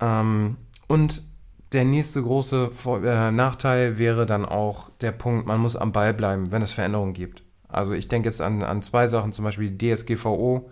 Ähm, 0.00 0.56
und 0.88 1.22
der 1.72 1.84
nächste 1.84 2.22
große 2.22 2.70
äh, 3.04 3.30
Nachteil 3.30 3.98
wäre 3.98 4.26
dann 4.26 4.44
auch 4.44 4.90
der 5.00 5.12
Punkt, 5.12 5.46
man 5.46 5.60
muss 5.60 5.76
am 5.76 5.92
Ball 5.92 6.12
bleiben, 6.12 6.50
wenn 6.50 6.62
es 6.62 6.72
Veränderungen 6.72 7.12
gibt. 7.12 7.42
Also 7.68 7.92
ich 7.92 8.08
denke 8.08 8.28
jetzt 8.28 8.40
an, 8.40 8.62
an 8.62 8.82
zwei 8.82 9.06
Sachen, 9.06 9.32
zum 9.32 9.44
Beispiel 9.44 9.70
die 9.70 9.94
DSGVO. 9.94 10.70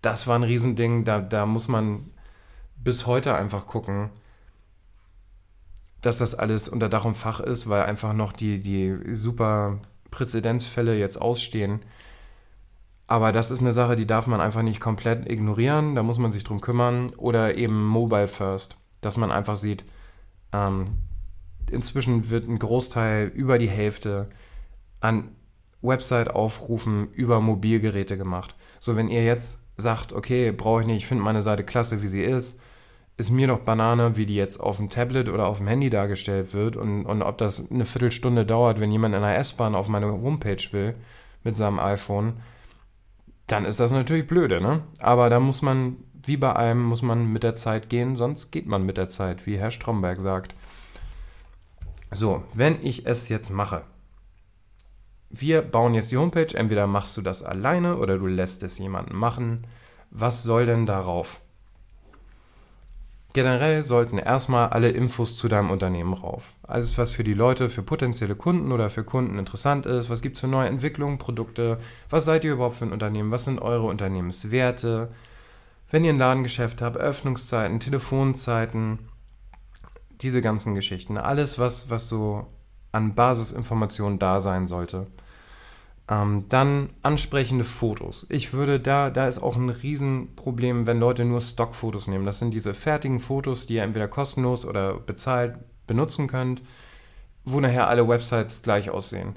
Das 0.00 0.26
war 0.26 0.38
ein 0.38 0.42
Riesending, 0.42 1.04
da, 1.04 1.20
da 1.20 1.44
muss 1.44 1.68
man 1.68 2.10
bis 2.76 3.06
heute 3.06 3.34
einfach 3.34 3.66
gucken, 3.66 4.10
dass 6.00 6.18
das 6.18 6.34
alles 6.34 6.68
unter 6.68 6.88
Dach 6.88 7.04
und 7.04 7.16
Fach 7.16 7.38
ist, 7.40 7.68
weil 7.68 7.82
einfach 7.82 8.12
noch 8.12 8.32
die, 8.32 8.60
die 8.60 9.14
super 9.14 9.78
Präzedenzfälle 10.10 10.98
jetzt 10.98 11.20
ausstehen. 11.20 11.80
Aber 13.06 13.30
das 13.30 13.50
ist 13.50 13.60
eine 13.60 13.72
Sache, 13.72 13.94
die 13.94 14.06
darf 14.06 14.26
man 14.26 14.40
einfach 14.40 14.62
nicht 14.62 14.80
komplett 14.80 15.30
ignorieren, 15.30 15.94
da 15.94 16.02
muss 16.02 16.18
man 16.18 16.32
sich 16.32 16.44
drum 16.44 16.60
kümmern. 16.60 17.12
Oder 17.18 17.56
eben 17.56 17.86
Mobile 17.86 18.28
First, 18.28 18.76
dass 19.02 19.16
man 19.16 19.30
einfach 19.30 19.56
sieht, 19.56 19.84
ähm, 20.52 20.98
inzwischen 21.70 22.30
wird 22.30 22.48
ein 22.48 22.58
Großteil, 22.58 23.28
über 23.28 23.58
die 23.58 23.68
Hälfte, 23.68 24.28
an 25.00 25.32
Website-Aufrufen 25.80 27.12
über 27.12 27.40
Mobilgeräte 27.40 28.16
gemacht. 28.16 28.54
So, 28.78 28.96
wenn 28.96 29.08
ihr 29.08 29.24
jetzt 29.24 29.62
sagt, 29.76 30.12
okay, 30.12 30.52
brauche 30.52 30.82
ich 30.82 30.86
nicht, 30.86 30.98
ich 30.98 31.06
finde 31.06 31.24
meine 31.24 31.42
Seite 31.42 31.64
klasse, 31.64 32.02
wie 32.02 32.08
sie 32.08 32.22
ist, 32.22 32.58
ist 33.16 33.30
mir 33.30 33.46
doch 33.46 33.60
Banane, 33.60 34.16
wie 34.16 34.26
die 34.26 34.34
jetzt 34.34 34.58
auf 34.58 34.78
dem 34.78 34.90
Tablet 34.90 35.28
oder 35.28 35.46
auf 35.46 35.58
dem 35.58 35.66
Handy 35.66 35.90
dargestellt 35.90 36.54
wird 36.54 36.76
und, 36.76 37.04
und 37.04 37.22
ob 37.22 37.38
das 37.38 37.70
eine 37.70 37.84
Viertelstunde 37.84 38.46
dauert, 38.46 38.80
wenn 38.80 38.92
jemand 38.92 39.14
in 39.14 39.22
der 39.22 39.38
S-Bahn 39.38 39.74
auf 39.74 39.88
meine 39.88 40.10
Homepage 40.10 40.62
will 40.72 40.94
mit 41.44 41.56
seinem 41.56 41.78
iPhone, 41.78 42.34
dann 43.46 43.64
ist 43.64 43.80
das 43.80 43.92
natürlich 43.92 44.26
blöde, 44.26 44.60
ne? 44.60 44.82
Aber 45.00 45.28
da 45.28 45.40
muss 45.40 45.62
man, 45.62 45.96
wie 46.24 46.36
bei 46.36 46.52
allem, 46.52 46.82
muss 46.82 47.02
man 47.02 47.32
mit 47.32 47.42
der 47.42 47.56
Zeit 47.56 47.88
gehen, 47.88 48.16
sonst 48.16 48.50
geht 48.50 48.66
man 48.66 48.84
mit 48.84 48.96
der 48.96 49.08
Zeit, 49.08 49.46
wie 49.46 49.58
Herr 49.58 49.70
Stromberg 49.70 50.20
sagt. 50.20 50.54
So, 52.10 52.42
wenn 52.54 52.84
ich 52.84 53.06
es 53.06 53.28
jetzt 53.28 53.50
mache, 53.50 53.82
wir 55.30 55.62
bauen 55.62 55.94
jetzt 55.94 56.12
die 56.12 56.18
Homepage, 56.18 56.54
entweder 56.54 56.86
machst 56.86 57.16
du 57.16 57.22
das 57.22 57.42
alleine 57.42 57.96
oder 57.96 58.18
du 58.18 58.26
lässt 58.26 58.62
es 58.62 58.78
jemanden 58.78 59.16
machen. 59.16 59.66
Was 60.10 60.42
soll 60.42 60.66
denn 60.66 60.84
darauf? 60.84 61.40
Generell 63.32 63.82
sollten 63.82 64.18
erstmal 64.18 64.68
alle 64.68 64.90
Infos 64.90 65.38
zu 65.38 65.48
deinem 65.48 65.70
Unternehmen 65.70 66.12
rauf. 66.12 66.52
Alles, 66.64 66.98
was 66.98 67.12
für 67.12 67.24
die 67.24 67.32
Leute, 67.32 67.70
für 67.70 67.82
potenzielle 67.82 68.34
Kunden 68.34 68.72
oder 68.72 68.90
für 68.90 69.04
Kunden 69.04 69.38
interessant 69.38 69.86
ist. 69.86 70.10
Was 70.10 70.20
gibt 70.20 70.36
es 70.36 70.42
für 70.42 70.48
neue 70.48 70.68
Entwicklungen, 70.68 71.16
Produkte? 71.16 71.78
Was 72.10 72.26
seid 72.26 72.44
ihr 72.44 72.52
überhaupt 72.52 72.76
für 72.76 72.84
ein 72.84 72.92
Unternehmen? 72.92 73.30
Was 73.30 73.44
sind 73.44 73.58
eure 73.58 73.86
Unternehmenswerte? 73.86 75.08
Wenn 75.92 76.04
ihr 76.04 76.14
ein 76.14 76.18
Ladengeschäft 76.18 76.80
habt, 76.80 76.96
Öffnungszeiten, 76.96 77.78
Telefonzeiten, 77.78 78.98
diese 80.22 80.40
ganzen 80.40 80.74
Geschichten. 80.74 81.18
Alles, 81.18 81.58
was, 81.58 81.90
was 81.90 82.08
so 82.08 82.46
an 82.92 83.14
Basisinformationen 83.14 84.18
da 84.18 84.40
sein 84.40 84.68
sollte. 84.68 85.06
Ähm, 86.08 86.46
dann 86.48 86.88
ansprechende 87.02 87.64
Fotos. 87.64 88.24
Ich 88.30 88.54
würde 88.54 88.80
da, 88.80 89.10
da 89.10 89.28
ist 89.28 89.42
auch 89.42 89.54
ein 89.54 89.68
Riesenproblem, 89.68 90.86
wenn 90.86 90.98
Leute 90.98 91.26
nur 91.26 91.42
Stockfotos 91.42 92.06
nehmen. 92.06 92.24
Das 92.24 92.38
sind 92.38 92.54
diese 92.54 92.72
fertigen 92.72 93.20
Fotos, 93.20 93.66
die 93.66 93.74
ihr 93.74 93.82
entweder 93.82 94.08
kostenlos 94.08 94.64
oder 94.64 94.94
bezahlt 94.94 95.56
benutzen 95.86 96.26
könnt, 96.26 96.62
wo 97.44 97.60
nachher 97.60 97.88
alle 97.88 98.08
Websites 98.08 98.62
gleich 98.62 98.88
aussehen. 98.88 99.36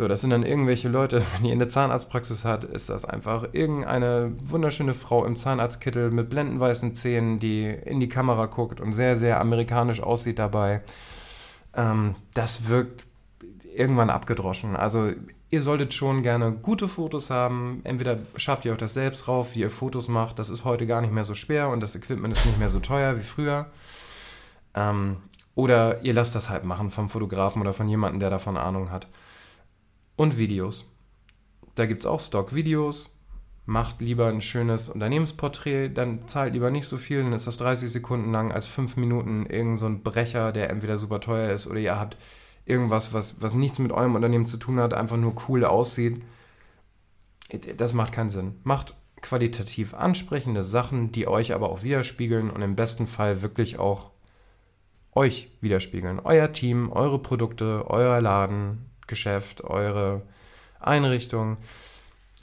So, 0.00 0.08
das 0.08 0.22
sind 0.22 0.30
dann 0.30 0.46
irgendwelche 0.46 0.88
Leute, 0.88 1.22
wenn 1.36 1.44
ihr 1.44 1.52
eine 1.52 1.68
Zahnarztpraxis 1.68 2.46
habt, 2.46 2.64
ist 2.64 2.88
das 2.88 3.04
einfach 3.04 3.48
irgendeine 3.52 4.32
wunderschöne 4.42 4.94
Frau 4.94 5.26
im 5.26 5.36
Zahnarztkittel 5.36 6.10
mit 6.10 6.30
blendenweißen 6.30 6.94
Zähnen, 6.94 7.38
die 7.38 7.66
in 7.66 8.00
die 8.00 8.08
Kamera 8.08 8.46
guckt 8.46 8.80
und 8.80 8.94
sehr, 8.94 9.18
sehr 9.18 9.38
amerikanisch 9.42 10.02
aussieht 10.02 10.38
dabei. 10.38 10.80
Ähm, 11.74 12.14
das 12.32 12.70
wirkt 12.70 13.04
irgendwann 13.76 14.08
abgedroschen. 14.08 14.74
Also 14.74 15.12
Ihr 15.50 15.60
solltet 15.60 15.92
schon 15.92 16.22
gerne 16.22 16.52
gute 16.52 16.88
Fotos 16.88 17.28
haben. 17.28 17.82
Entweder 17.84 18.20
schafft 18.36 18.64
ihr 18.64 18.72
euch 18.72 18.78
das 18.78 18.94
selbst 18.94 19.28
rauf, 19.28 19.54
wie 19.54 19.60
ihr 19.60 19.70
Fotos 19.70 20.08
macht. 20.08 20.38
Das 20.38 20.48
ist 20.48 20.64
heute 20.64 20.86
gar 20.86 21.02
nicht 21.02 21.12
mehr 21.12 21.24
so 21.24 21.34
schwer 21.34 21.68
und 21.68 21.80
das 21.80 21.94
Equipment 21.94 22.32
ist 22.34 22.46
nicht 22.46 22.58
mehr 22.58 22.70
so 22.70 22.80
teuer 22.80 23.18
wie 23.18 23.22
früher. 23.22 23.66
Ähm, 24.74 25.16
oder 25.56 26.02
ihr 26.02 26.14
lasst 26.14 26.34
das 26.36 26.48
halt 26.48 26.64
machen 26.64 26.88
vom 26.88 27.10
Fotografen 27.10 27.60
oder 27.60 27.74
von 27.74 27.86
jemandem, 27.86 28.20
der 28.20 28.30
davon 28.30 28.56
Ahnung 28.56 28.90
hat. 28.90 29.06
Und 30.20 30.36
Videos. 30.36 30.84
Da 31.76 31.86
gibt 31.86 32.00
es 32.00 32.06
auch 32.06 32.20
Stock-Videos. 32.20 33.08
Macht 33.64 34.02
lieber 34.02 34.26
ein 34.26 34.42
schönes 34.42 34.90
Unternehmensporträt, 34.90 35.88
dann 35.88 36.28
zahlt 36.28 36.52
lieber 36.52 36.70
nicht 36.70 36.86
so 36.86 36.98
viel, 36.98 37.22
dann 37.22 37.32
ist 37.32 37.46
das 37.46 37.56
30 37.56 37.90
Sekunden 37.90 38.30
lang 38.30 38.52
als 38.52 38.66
5 38.66 38.98
Minuten 38.98 39.46
irgend 39.46 39.80
so 39.80 39.86
ein 39.86 40.02
Brecher, 40.02 40.52
der 40.52 40.68
entweder 40.68 40.98
super 40.98 41.22
teuer 41.22 41.50
ist 41.54 41.66
oder 41.66 41.80
ihr 41.80 41.98
habt 41.98 42.18
irgendwas, 42.66 43.14
was, 43.14 43.40
was 43.40 43.54
nichts 43.54 43.78
mit 43.78 43.92
eurem 43.92 44.14
Unternehmen 44.14 44.44
zu 44.44 44.58
tun 44.58 44.78
hat, 44.78 44.92
einfach 44.92 45.16
nur 45.16 45.34
cool 45.48 45.64
aussieht. 45.64 46.20
Das 47.78 47.94
macht 47.94 48.12
keinen 48.12 48.28
Sinn. 48.28 48.56
Macht 48.62 48.96
qualitativ 49.22 49.94
ansprechende 49.94 50.64
Sachen, 50.64 51.12
die 51.12 51.28
euch 51.28 51.54
aber 51.54 51.70
auch 51.70 51.82
widerspiegeln 51.82 52.50
und 52.50 52.60
im 52.60 52.76
besten 52.76 53.06
Fall 53.06 53.40
wirklich 53.40 53.78
auch 53.78 54.10
euch 55.14 55.50
widerspiegeln. 55.62 56.20
Euer 56.20 56.52
Team, 56.52 56.92
eure 56.92 57.20
Produkte, 57.20 57.86
euer 57.88 58.20
Laden, 58.20 58.89
Geschäft, 59.10 59.62
eure 59.62 60.22
Einrichtung. 60.80 61.58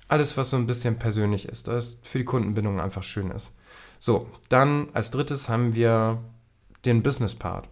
Alles, 0.07 0.37
was 0.37 0.51
so 0.51 0.57
ein 0.57 0.67
bisschen 0.67 0.99
persönlich 0.99 1.47
ist, 1.47 1.67
das 1.67 1.97
für 2.03 2.19
die 2.19 2.25
Kundenbindung 2.25 2.79
einfach 2.79 3.03
schön 3.03 3.31
ist. 3.31 3.53
So, 3.99 4.27
dann 4.49 4.89
als 4.93 5.09
drittes 5.09 5.49
haben 5.49 5.73
wir 5.73 6.19
den 6.85 7.01
Business 7.01 7.33
Part. 7.33 7.67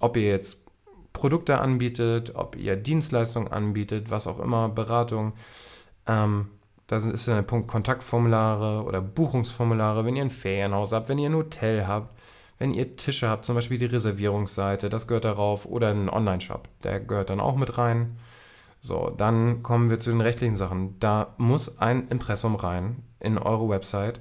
Ob 0.00 0.16
ihr 0.16 0.28
jetzt 0.28 0.62
Produkte 1.12 1.60
anbietet, 1.60 2.34
ob 2.34 2.56
ihr 2.56 2.76
Dienstleistungen 2.76 3.52
anbietet, 3.52 4.10
was 4.10 4.26
auch 4.26 4.38
immer, 4.38 4.68
Beratung. 4.70 5.34
Ähm, 6.06 6.48
da 6.86 6.96
ist 6.96 7.28
dann 7.28 7.36
der 7.36 7.42
Punkt 7.42 7.68
Kontaktformulare 7.68 8.82
oder 8.84 9.00
Buchungsformulare, 9.00 10.04
wenn 10.04 10.16
ihr 10.16 10.22
ein 10.22 10.30
Ferienhaus 10.30 10.92
habt, 10.92 11.08
wenn 11.08 11.18
ihr 11.18 11.30
ein 11.30 11.36
Hotel 11.36 11.86
habt, 11.86 12.14
wenn 12.62 12.74
ihr 12.74 12.94
Tische 12.94 13.28
habt, 13.28 13.44
zum 13.44 13.56
Beispiel 13.56 13.78
die 13.78 13.86
Reservierungsseite, 13.86 14.88
das 14.88 15.08
gehört 15.08 15.24
darauf, 15.24 15.66
oder 15.66 15.88
ein 15.88 16.08
Online-Shop, 16.08 16.68
der 16.84 17.00
gehört 17.00 17.28
dann 17.28 17.40
auch 17.40 17.56
mit 17.56 17.76
rein. 17.76 18.18
So, 18.80 19.10
dann 19.10 19.64
kommen 19.64 19.90
wir 19.90 19.98
zu 19.98 20.10
den 20.10 20.20
rechtlichen 20.20 20.54
Sachen. 20.54 20.96
Da 21.00 21.34
muss 21.38 21.80
ein 21.80 22.06
Impressum 22.06 22.54
rein 22.54 23.02
in 23.18 23.36
eure 23.36 23.68
Website, 23.68 24.20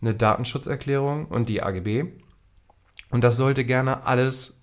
eine 0.00 0.14
Datenschutzerklärung 0.14 1.26
und 1.26 1.48
die 1.48 1.60
AGB. 1.60 2.04
Und 3.10 3.24
das 3.24 3.36
sollte 3.36 3.64
gerne 3.64 4.06
alles 4.06 4.62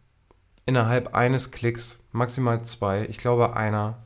innerhalb 0.66 1.14
eines 1.14 1.52
Klicks, 1.52 2.02
maximal 2.14 2.64
zwei, 2.64 3.06
ich 3.10 3.18
glaube 3.18 3.54
einer, 3.54 3.98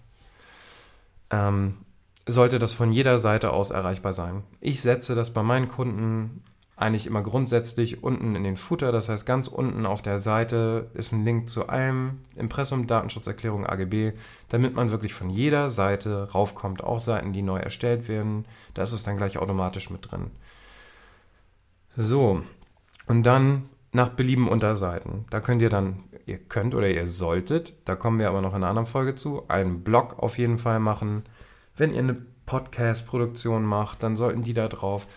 ähm, 1.29 1.77
sollte 2.25 2.57
das 2.57 2.73
von 2.73 2.91
jeder 2.91 3.19
Seite 3.19 3.51
aus 3.51 3.69
erreichbar 3.69 4.15
sein. 4.15 4.41
Ich 4.59 4.81
setze 4.81 5.13
das 5.13 5.31
bei 5.31 5.43
meinen 5.43 5.67
Kunden 5.67 6.43
eigentlich 6.83 7.07
immer 7.07 7.23
grundsätzlich 7.23 8.03
unten 8.03 8.35
in 8.35 8.43
den 8.43 8.57
Footer, 8.57 8.91
das 8.91 9.09
heißt 9.09 9.25
ganz 9.25 9.47
unten 9.47 9.85
auf 9.85 10.01
der 10.01 10.19
Seite 10.19 10.89
ist 10.93 11.11
ein 11.11 11.23
Link 11.23 11.49
zu 11.49 11.69
allem, 11.69 12.19
Impressum, 12.35 12.87
Datenschutzerklärung, 12.87 13.65
AGB, 13.65 14.13
damit 14.49 14.75
man 14.75 14.91
wirklich 14.91 15.13
von 15.13 15.29
jeder 15.29 15.69
Seite 15.69 16.29
raufkommt, 16.33 16.83
auch 16.83 16.99
Seiten, 16.99 17.33
die 17.33 17.41
neu 17.41 17.57
erstellt 17.57 18.07
werden, 18.07 18.45
da 18.73 18.83
ist 18.83 18.91
es 18.91 19.03
dann 19.03 19.17
gleich 19.17 19.37
automatisch 19.37 19.89
mit 19.89 20.11
drin. 20.11 20.31
So, 21.95 22.43
und 23.07 23.23
dann 23.23 23.69
nach 23.91 24.09
Belieben 24.09 24.47
Unterseiten. 24.47 25.25
Da 25.29 25.39
könnt 25.39 25.61
ihr 25.61 25.69
dann 25.69 26.03
ihr 26.25 26.37
könnt 26.37 26.75
oder 26.75 26.89
ihr 26.89 27.07
solltet, 27.07 27.73
da 27.85 27.95
kommen 27.95 28.19
wir 28.19 28.29
aber 28.29 28.41
noch 28.41 28.51
in 28.51 28.57
einer 28.57 28.67
anderen 28.67 28.85
Folge 28.85 29.15
zu, 29.15 29.43
einen 29.47 29.83
Blog 29.83 30.19
auf 30.19 30.37
jeden 30.37 30.57
Fall 30.57 30.79
machen. 30.79 31.23
Wenn 31.75 31.93
ihr 31.93 31.99
eine 31.99 32.17
Podcast-Produktion 32.45 33.63
macht, 33.63 34.03
dann 34.03 34.17
sollten 34.17 34.43
die 34.43 34.53
da 34.53 34.67
drauf. 34.67 35.07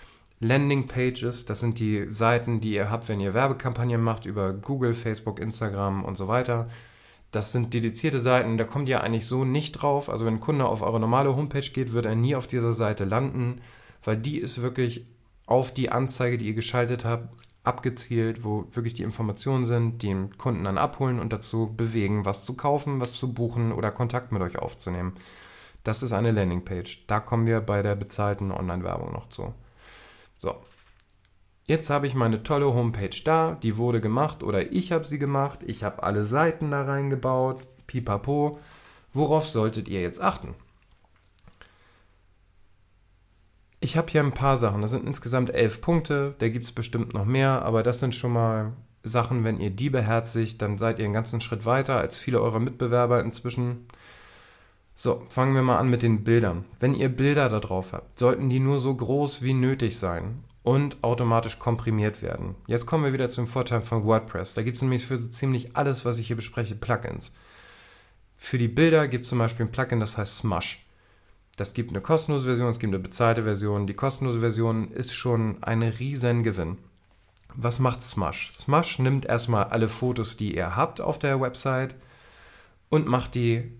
Landing 0.40 0.86
Pages, 0.86 1.46
das 1.46 1.60
sind 1.60 1.78
die 1.78 2.08
Seiten, 2.10 2.60
die 2.60 2.74
ihr 2.74 2.90
habt, 2.90 3.08
wenn 3.08 3.20
ihr 3.20 3.32
Werbekampagnen 3.32 4.02
macht 4.02 4.26
über 4.26 4.52
Google, 4.52 4.92
Facebook, 4.92 5.40
Instagram 5.40 6.04
und 6.04 6.16
so 6.16 6.28
weiter. 6.28 6.68
Das 7.32 7.52
sind 7.52 7.72
dedizierte 7.72 8.20
Seiten, 8.20 8.58
da 8.58 8.64
kommt 8.64 8.88
ihr 8.88 9.02
eigentlich 9.02 9.26
so 9.26 9.44
nicht 9.44 9.72
drauf. 9.72 10.10
Also 10.10 10.26
wenn 10.26 10.34
ein 10.34 10.40
Kunde 10.40 10.66
auf 10.66 10.82
eure 10.82 11.00
normale 11.00 11.34
Homepage 11.34 11.60
geht, 11.60 11.92
wird 11.92 12.06
er 12.06 12.14
nie 12.14 12.36
auf 12.36 12.46
dieser 12.46 12.74
Seite 12.74 13.04
landen, 13.04 13.60
weil 14.04 14.16
die 14.16 14.38
ist 14.38 14.60
wirklich 14.62 15.06
auf 15.46 15.72
die 15.72 15.90
Anzeige, 15.90 16.38
die 16.38 16.48
ihr 16.48 16.54
geschaltet 16.54 17.04
habt, 17.04 17.28
abgezielt, 17.64 18.44
wo 18.44 18.66
wirklich 18.72 18.94
die 18.94 19.02
Informationen 19.02 19.64
sind, 19.64 20.02
die 20.02 20.08
den 20.08 20.36
Kunden 20.36 20.64
dann 20.64 20.78
abholen 20.78 21.18
und 21.18 21.32
dazu 21.32 21.72
bewegen, 21.74 22.24
was 22.24 22.44
zu 22.44 22.54
kaufen, 22.54 23.00
was 23.00 23.14
zu 23.14 23.32
buchen 23.32 23.72
oder 23.72 23.90
Kontakt 23.90 24.32
mit 24.32 24.42
euch 24.42 24.58
aufzunehmen. 24.58 25.14
Das 25.82 26.02
ist 26.02 26.12
eine 26.12 26.30
Landingpage. 26.30 27.06
Da 27.06 27.20
kommen 27.20 27.46
wir 27.46 27.60
bei 27.60 27.82
der 27.82 27.96
bezahlten 27.96 28.52
Online-Werbung 28.52 29.12
noch 29.12 29.28
zu. 29.28 29.54
So. 30.38 30.56
Jetzt 31.64 31.90
habe 31.90 32.06
ich 32.06 32.14
meine 32.14 32.42
tolle 32.42 32.72
Homepage 32.72 33.22
da, 33.24 33.58
die 33.62 33.76
wurde 33.76 34.00
gemacht 34.00 34.42
oder 34.42 34.70
ich 34.72 34.92
habe 34.92 35.04
sie 35.04 35.18
gemacht. 35.18 35.60
Ich 35.66 35.82
habe 35.82 36.02
alle 36.02 36.24
Seiten 36.24 36.70
da 36.70 36.84
reingebaut. 36.84 37.66
Pipapo. 37.86 38.60
Worauf 39.12 39.48
solltet 39.48 39.88
ihr 39.88 40.00
jetzt 40.00 40.20
achten? 40.20 40.54
Ich 43.80 43.96
habe 43.96 44.10
hier 44.10 44.22
ein 44.22 44.32
paar 44.32 44.56
Sachen. 44.56 44.82
Das 44.82 44.90
sind 44.90 45.06
insgesamt 45.06 45.50
elf 45.50 45.80
Punkte. 45.80 46.34
Da 46.38 46.48
gibt 46.48 46.64
es 46.64 46.72
bestimmt 46.72 47.14
noch 47.14 47.24
mehr, 47.24 47.62
aber 47.62 47.82
das 47.82 47.98
sind 47.98 48.14
schon 48.14 48.32
mal 48.32 48.72
Sachen, 49.02 49.44
wenn 49.44 49.60
ihr 49.60 49.70
die 49.70 49.90
beherzigt, 49.90 50.60
dann 50.60 50.78
seid 50.78 50.98
ihr 50.98 51.04
einen 51.04 51.14
ganzen 51.14 51.40
Schritt 51.40 51.64
weiter 51.64 51.96
als 51.96 52.18
viele 52.18 52.40
eurer 52.40 52.58
Mitbewerber 52.60 53.20
inzwischen. 53.20 53.86
So, 54.98 55.22
fangen 55.28 55.54
wir 55.54 55.60
mal 55.60 55.76
an 55.76 55.90
mit 55.90 56.02
den 56.02 56.24
Bildern. 56.24 56.64
Wenn 56.80 56.94
ihr 56.94 57.10
Bilder 57.10 57.50
da 57.50 57.60
drauf 57.60 57.92
habt, 57.92 58.18
sollten 58.18 58.48
die 58.48 58.60
nur 58.60 58.80
so 58.80 58.94
groß 58.94 59.42
wie 59.42 59.52
nötig 59.52 59.98
sein 59.98 60.42
und 60.62 61.04
automatisch 61.04 61.58
komprimiert 61.58 62.22
werden. 62.22 62.54
Jetzt 62.66 62.86
kommen 62.86 63.04
wir 63.04 63.12
wieder 63.12 63.28
zum 63.28 63.46
Vorteil 63.46 63.82
von 63.82 64.04
WordPress. 64.04 64.54
Da 64.54 64.62
gibt 64.62 64.76
es 64.76 64.82
nämlich 64.82 65.04
für 65.04 65.18
so 65.18 65.28
ziemlich 65.28 65.76
alles, 65.76 66.06
was 66.06 66.18
ich 66.18 66.28
hier 66.28 66.36
bespreche, 66.36 66.74
Plugins. 66.74 67.34
Für 68.36 68.56
die 68.56 68.68
Bilder 68.68 69.06
gibt 69.06 69.24
es 69.24 69.28
zum 69.28 69.38
Beispiel 69.38 69.66
ein 69.66 69.72
Plugin, 69.72 70.00
das 70.00 70.16
heißt 70.16 70.38
Smush. 70.38 70.86
Das 71.56 71.74
gibt 71.74 71.90
eine 71.90 72.00
kostenlose 72.00 72.46
Version, 72.46 72.70
es 72.70 72.78
gibt 72.78 72.94
eine 72.94 73.02
bezahlte 73.02 73.42
Version. 73.42 73.86
Die 73.86 73.94
kostenlose 73.94 74.40
Version 74.40 74.90
ist 74.92 75.12
schon 75.12 75.62
ein 75.62 75.82
riesen 75.82 76.42
Gewinn. 76.42 76.78
Was 77.54 77.80
macht 77.80 78.02
Smush? 78.02 78.54
Smush 78.58 78.98
nimmt 78.98 79.26
erstmal 79.26 79.64
alle 79.64 79.88
Fotos, 79.88 80.38
die 80.38 80.56
ihr 80.56 80.74
habt 80.74 81.02
auf 81.02 81.18
der 81.18 81.40
Website 81.40 81.94
und 82.88 83.06
macht 83.06 83.34
die 83.34 83.70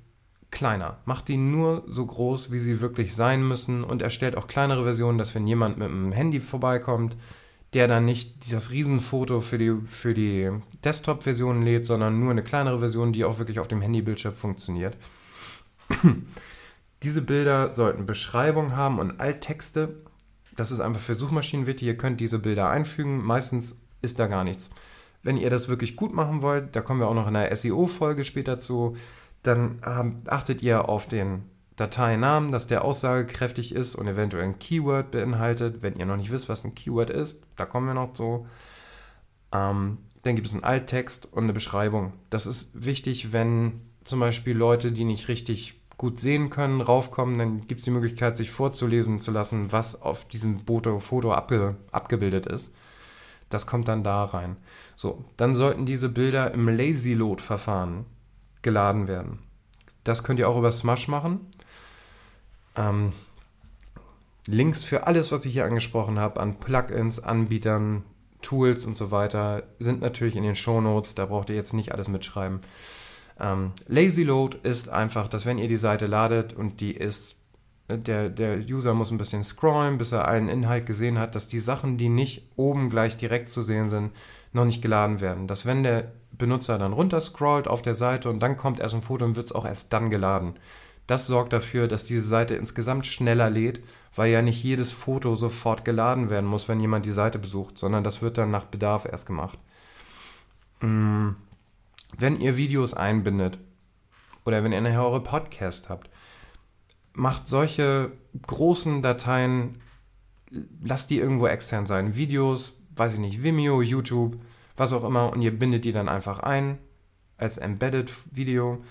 kleiner. 0.51 0.99
Macht 1.05 1.29
die 1.29 1.37
nur 1.37 1.85
so 1.87 2.07
groß, 2.07 2.51
wie 2.51 2.59
sie 2.59 2.81
wirklich 2.81 3.15
sein 3.15 3.47
müssen 3.47 3.85
und 3.85 4.03
erstellt 4.03 4.37
auch 4.37 4.47
kleinere 4.47 4.85
Versionen, 4.85 5.19
dass 5.19 5.35
wenn 5.35 5.47
jemand 5.47 5.79
mit 5.79 5.89
dem 5.89 6.13
Handy 6.13 6.41
vorbeikommt, 6.41 7.17
der 7.75 7.89
dann 7.89 8.05
nicht 8.05 8.53
das 8.53 8.71
Riesenfoto 8.71 9.41
für 9.41 9.59
die, 9.59 9.75
für 9.85 10.15
die 10.15 10.51
Desktop-Version 10.85 11.63
lädt, 11.63 11.85
sondern 11.85 12.19
nur 12.21 12.31
eine 12.31 12.43
kleinere 12.43 12.79
Version, 12.79 13.13
die 13.13 13.25
auch 13.25 13.39
wirklich 13.39 13.59
auf 13.61 13.69
dem 13.69 13.83
Handybildschirm 13.83 14.35
funktioniert. 14.35 14.97
Diese 17.03 17.23
Bilder 17.23 17.73
sollten 17.73 18.07
Beschreibung 18.07 18.77
haben 18.77 18.99
und 18.99 19.21
Alttexte. 19.21 19.97
Das 20.57 20.71
ist 20.71 20.81
einfach 20.81 21.01
für 21.01 21.15
Suchmaschinen 21.15 21.67
wichtig. 21.67 21.87
Ihr 21.87 21.99
könnt 21.99 22.21
diese 22.21 22.39
Bilder 22.39 22.71
einfügen. 22.71 23.23
Meistens 23.23 23.83
ist 24.01 24.19
da 24.19 24.27
gar 24.27 24.43
nichts. 24.43 24.71
Wenn 25.23 25.37
ihr 25.37 25.51
das 25.51 25.69
wirklich 25.69 25.97
gut 25.97 26.15
machen 26.15 26.41
wollt, 26.41 26.75
da 26.75 26.81
kommen 26.81 27.01
wir 27.01 27.09
auch 27.09 27.15
noch 27.15 27.29
in 27.29 27.35
der 27.35 27.55
SEO-Folge 27.55 28.25
später 28.25 28.59
zu, 28.59 28.97
dann 29.47 29.81
ähm, 29.87 30.23
achtet 30.27 30.63
ihr 30.63 30.89
auf 30.89 31.09
den 31.09 31.43
Dateinamen, 31.77 32.53
dass 32.53 32.67
der 32.67 32.85
aussagekräftig 32.85 33.75
ist 33.75 33.95
und 33.95 34.09
eventuell 34.09 34.45
ein 34.45 34.59
Keyword 34.59 35.11
beinhaltet. 35.11 35.83
Wenn 35.83 35.97
ihr 35.97 36.07
noch 36.07 36.17
nicht 36.17 36.31
wisst, 36.31 36.49
was 36.49 36.65
ein 36.65 36.75
Keyword 36.75 37.11
ist, 37.11 37.43
da 37.55 37.67
kommen 37.67 37.87
wir 37.87 37.95
noch 37.95 38.15
zu. 38.15 38.47
Ähm, 39.53 39.99
dann 40.23 40.35
gibt 40.35 40.49
es 40.49 40.55
einen 40.55 40.65
Alttext 40.65 41.29
und 41.33 41.45
eine 41.45 41.53
Beschreibung. 41.53 42.15
Das 42.31 42.47
ist 42.47 42.85
wichtig, 42.85 43.33
wenn 43.33 43.83
zum 44.05 44.21
Beispiel 44.21 44.57
Leute, 44.57 44.91
die 44.91 45.05
nicht 45.05 45.29
richtig 45.29 45.81
gut 45.99 46.19
sehen 46.19 46.51
können, 46.51 46.81
raufkommen, 46.81 47.39
dann 47.39 47.67
gibt 47.67 47.81
es 47.81 47.85
die 47.85 47.91
Möglichkeit, 47.91 48.37
sich 48.37 48.51
vorzulesen 48.51 49.21
zu 49.21 49.31
lassen, 49.31 49.73
was 49.73 50.03
auf 50.03 50.27
diesem 50.29 50.61
Foto, 50.67 50.99
Foto 50.99 51.33
abge, 51.33 51.77
abgebildet 51.93 52.47
ist. 52.47 52.75
Das 53.49 53.67
kommt 53.67 53.89
dann 53.89 54.03
da 54.03 54.25
rein. 54.25 54.57
So, 54.97 55.25
dann 55.37 55.55
sollten 55.55 55.87
diese 55.87 56.09
Bilder 56.09 56.53
im 56.53 56.69
Lazy 56.69 57.15
Load 57.15 57.43
Verfahren 57.43 58.05
geladen 58.67 59.07
werden. 59.07 59.39
Das 60.05 60.25
könnt 60.25 60.41
ihr 60.41 60.49
auch 60.49 60.59
über 60.59 60.73
Smash 60.73 61.07
machen. 61.09 61.41
Ähm, 62.77 63.13
Links 64.47 64.85
für 64.85 65.07
alles, 65.07 65.33
was 65.33 65.47
ich 65.47 65.53
hier 65.53 65.65
angesprochen 65.65 66.19
habe, 66.19 66.41
an 66.41 66.59
Plugins, 66.59 67.21
Anbietern, 67.21 68.03
Tools 68.43 68.85
und 68.85 68.97
so 68.97 69.11
weiter, 69.11 69.63
sind 69.79 70.01
natürlich 70.01 70.37
in 70.37 70.43
den 70.43 70.57
Show 70.57 70.81
Notes. 70.81 71.15
Da 71.15 71.27
braucht 71.27 71.49
ihr 71.49 71.57
jetzt 71.57 71.73
nicht 71.75 71.93
alles 71.93 72.09
mitschreiben. 72.09 72.61
Ähm, 73.39 73.73
Lazy 73.87 74.25
Load 74.25 74.59
ist 74.65 74.89
einfach, 74.89 75.29
dass 75.29 75.47
wenn 75.47 75.59
ihr 75.59 75.69
die 75.69 75.77
Seite 75.77 76.07
ladet 76.07 76.53
und 76.53 76.81
die 76.81 76.93
ist, 76.93 77.41
der, 77.89 78.29
der 78.29 78.59
User 78.59 78.95
muss 78.95 79.13
ein 79.13 79.19
bisschen 79.19 79.45
scrollen, 79.45 79.97
bis 79.97 80.11
er 80.11 80.27
allen 80.27 80.49
Inhalt 80.49 80.87
gesehen 80.87 81.19
hat, 81.21 81.37
dass 81.37 81.47
die 81.47 81.61
Sachen, 81.61 81.99
die 81.99 82.09
nicht 82.09 82.51
oben 82.57 82.91
gleich 82.91 83.17
direkt 83.17 83.49
zu 83.49 83.63
sehen 83.63 83.89
sind, 83.89 84.11
noch 84.53 84.65
nicht 84.65 84.83
geladen 84.83 85.21
werden. 85.21 85.47
Dass 85.47 85.67
wenn 85.67 85.85
der 85.85 86.13
Benutzer 86.39 86.79
dann 86.79 86.93
runterscrollt 86.93 87.69
auf 87.69 87.83
der 87.83 87.95
Seite 87.95 88.31
und 88.31 88.41
dann 88.41 88.57
kommt 88.57 88.81
erst 88.81 88.95
ein 88.95 89.03
Foto 89.03 89.25
und 89.25 89.37
wird 89.37 89.47
es 89.47 89.55
auch 89.55 89.65
erst 89.65 89.93
dann 89.93 90.11
geladen. 90.11 90.55
Das 91.07 91.27
sorgt 91.27 91.53
dafür, 91.53 91.87
dass 91.87 92.05
diese 92.05 92.27
Seite 92.27 92.57
insgesamt 92.57 93.07
schneller 93.07 93.49
lädt, 93.49 93.81
weil 94.15 94.31
ja 94.31 94.43
nicht 94.43 94.63
jedes 94.63 94.91
Foto 94.93 95.35
sofort 95.35 95.85
geladen 95.85 96.31
werden 96.31 96.47
muss, 96.47 96.69
wenn 96.69 96.81
jemand 96.81 97.07
die 97.07 97.13
Seite 97.13 97.39
besucht, 97.39 97.79
sondern 97.79 98.03
das 98.03 98.23
wird 98.23 98.39
dann 98.39 98.51
nach 98.51 98.65
Bedarf 98.65 99.05
erst 99.05 99.27
gemacht. 99.27 99.59
Mm 100.81 101.31
wenn 102.19 102.41
ihr 102.41 102.57
Videos 102.57 102.95
einbindet 102.95 103.59
oder 104.45 104.63
wenn 104.63 104.73
ihr 104.73 104.81
nachher 104.81 105.05
eure 105.05 105.23
Podcast 105.23 105.89
habt, 105.89 106.11
macht 107.13 107.47
solche 107.47 108.13
großen 108.47 109.03
Dateien, 109.03 109.81
lasst 110.83 111.11
die 111.11 111.19
irgendwo 111.19 111.47
extern 111.47 111.87
sein. 111.87 112.17
Videos, 112.17 112.79
weiß 112.95 113.15
ich 113.15 113.19
nicht, 113.19 113.43
Vimeo, 113.43 113.83
YouTube, 113.83 114.39
was 114.77 114.93
auch 114.93 115.05
immer, 115.05 115.33
und 115.33 115.43
ihr 115.43 115.57
bindet 115.57 115.85
die 115.85 115.93
dann 115.93 116.09
einfach 116.09 116.41
ein 116.41 116.79
als 117.39 117.59
Embedded 117.59 118.13
Video. 118.35 118.83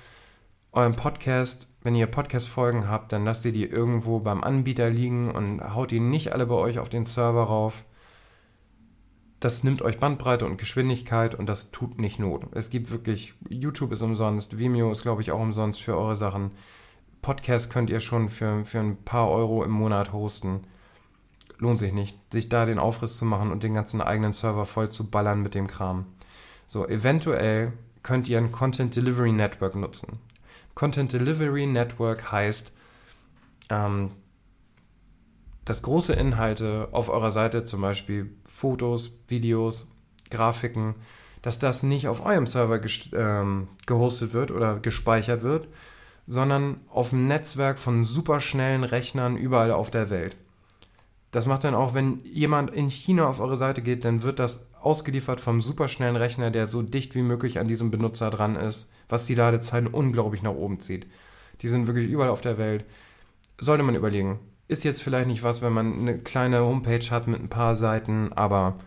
Euren 0.72 0.96
Podcast, 0.96 1.68
wenn 1.82 1.96
ihr 1.96 2.08
Podcast-Folgen 2.08 2.90
habt, 2.90 3.12
dann 3.12 3.26
lasst 3.26 3.46
ihr 3.46 3.54
die 3.54 3.66
irgendwo 3.66 4.20
beim 4.20 4.44
Anbieter 4.44 4.90
liegen 4.90 5.32
und 5.32 5.62
haut 5.74 5.92
die 5.92 6.00
nicht 6.00 6.34
alle 6.34 6.46
bei 6.46 6.56
euch 6.56 6.80
auf 6.80 6.90
den 6.90 7.06
Server 7.06 7.44
rauf 7.44 7.86
das 9.46 9.64
nimmt 9.64 9.84
euch 9.84 10.00
Bandbreite 10.00 10.46
und 10.46 10.58
Geschwindigkeit 10.58 11.36
und 11.36 11.48
das 11.48 11.70
tut 11.70 12.00
nicht 12.00 12.18
Not. 12.18 12.48
Es 12.54 12.72
gibt 12.72 12.90
wirklich, 12.90 13.36
YouTube 13.48 13.92
ist 13.92 14.02
umsonst, 14.02 14.58
Vimeo 14.58 14.92
ist, 14.92 15.04
glaube 15.04 15.22
ich, 15.22 15.32
auch 15.32 15.40
umsonst 15.40 15.84
für 15.84 15.96
eure 15.96 16.16
Sachen. 16.16 16.52
Podcast 17.22 17.70
könnt 17.70 17.92
ihr 17.92 18.00
schon 18.00 18.30
für, 18.30 18.66
für 18.66 18.80
ein 18.80 19.04
paar 19.04 19.30
Euro 19.30 19.64
im 19.64 19.70
Monat 19.70 20.14
hosten. 20.14 20.62
Lohnt 21.58 21.80
sich 21.80 21.94
nicht, 21.94 22.18
sich 22.32 22.50
da 22.50 22.66
den 22.66 22.80
Aufriss 22.80 23.18
zu 23.18 23.26
machen 23.26 23.52
und 23.52 23.64
den 23.64 23.74
ganzen 23.74 24.02
eigenen 24.02 24.34
Server 24.34 24.66
voll 24.66 24.90
zu 24.90 25.10
ballern 25.10 25.42
mit 25.42 25.56
dem 25.56 25.68
Kram. 25.68 26.06
So, 26.68 26.88
eventuell 26.88 27.74
könnt 28.04 28.28
ihr 28.28 28.38
ein 28.38 28.52
Content 28.52 28.96
Delivery 28.96 29.32
Network 29.32 29.76
nutzen. 29.76 30.20
Content 30.74 31.14
Delivery 31.14 31.66
Network 31.66 32.32
heißt, 32.32 32.74
ähm, 33.70 34.12
dass 35.64 35.82
große 35.82 36.14
Inhalte 36.14 36.90
auf 36.92 37.10
eurer 37.10 37.32
Seite, 37.32 37.64
zum 37.64 37.82
Beispiel 37.82 38.32
Fotos, 38.46 39.12
Videos, 39.28 39.88
Grafiken, 40.30 40.96
dass 41.42 41.60
das 41.60 41.84
nicht 41.84 42.08
auf 42.08 42.26
eurem 42.26 42.48
Server 42.48 42.80
ähm, 43.14 43.68
gehostet 43.86 44.34
wird 44.34 44.52
oder 44.52 44.80
gespeichert 44.80 45.42
wird, 45.42 45.68
sondern 46.28 46.82
auf 46.90 47.14
einem 47.14 47.28
Netzwerk 47.28 47.80
von 47.80 48.04
superschnellen 48.04 48.84
Rechnern 48.84 49.38
überall 49.38 49.72
auf 49.72 49.92
der 49.92 50.10
Welt. 50.10 50.36
Das 51.36 51.48
macht 51.48 51.66
dann 51.66 51.76
auch, 51.76 51.94
wenn 51.94 52.24
jemand 52.24 52.72
in 52.72 52.90
China 52.90 53.28
auf 53.28 53.42
eure 53.42 53.58
Seite 53.58 53.82
geht, 53.82 54.06
dann 54.06 54.24
wird 54.24 54.40
das 54.40 54.70
ausgeliefert 54.80 55.42
vom 55.42 55.60
superschnellen 55.60 56.16
Rechner, 56.16 56.50
der 56.50 56.66
so 56.66 56.82
dicht 56.82 57.14
wie 57.14 57.24
möglich 57.24 57.60
an 57.60 57.68
diesem 57.68 57.92
Benutzer 57.92 58.30
dran 58.30 58.56
ist, 58.56 58.90
was 59.10 59.26
die 59.26 59.36
Ladezeiten 59.36 59.88
unglaublich 59.88 60.44
nach 60.44 60.54
oben 60.54 60.80
zieht. 60.80 61.08
Die 61.62 61.68
sind 61.68 61.88
wirklich 61.88 62.10
überall 62.10 62.30
auf 62.30 62.40
der 62.40 62.58
Welt. 62.58 62.86
Sollte 63.58 63.84
man 63.84 63.96
überlegen. 63.96 64.40
Ist 64.70 64.86
jetzt 64.86 65.04
vielleicht 65.04 65.28
nicht 65.28 65.44
was, 65.44 65.62
wenn 65.62 65.74
man 65.74 66.00
eine 66.00 66.20
kleine 66.20 66.62
Homepage 66.62 67.06
hat 67.12 67.28
mit 67.28 67.42
ein 67.42 67.50
paar 67.50 67.76
Seiten, 67.76 68.32
aber 68.32 68.78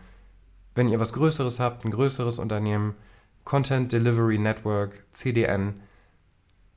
wenn 0.73 0.87
ihr 0.87 0.99
was 0.99 1.13
Größeres 1.13 1.59
habt, 1.59 1.85
ein 1.85 1.91
größeres 1.91 2.39
Unternehmen, 2.39 2.95
Content 3.43 3.91
Delivery 3.91 4.39
Network, 4.39 5.03
CDN, 5.11 5.81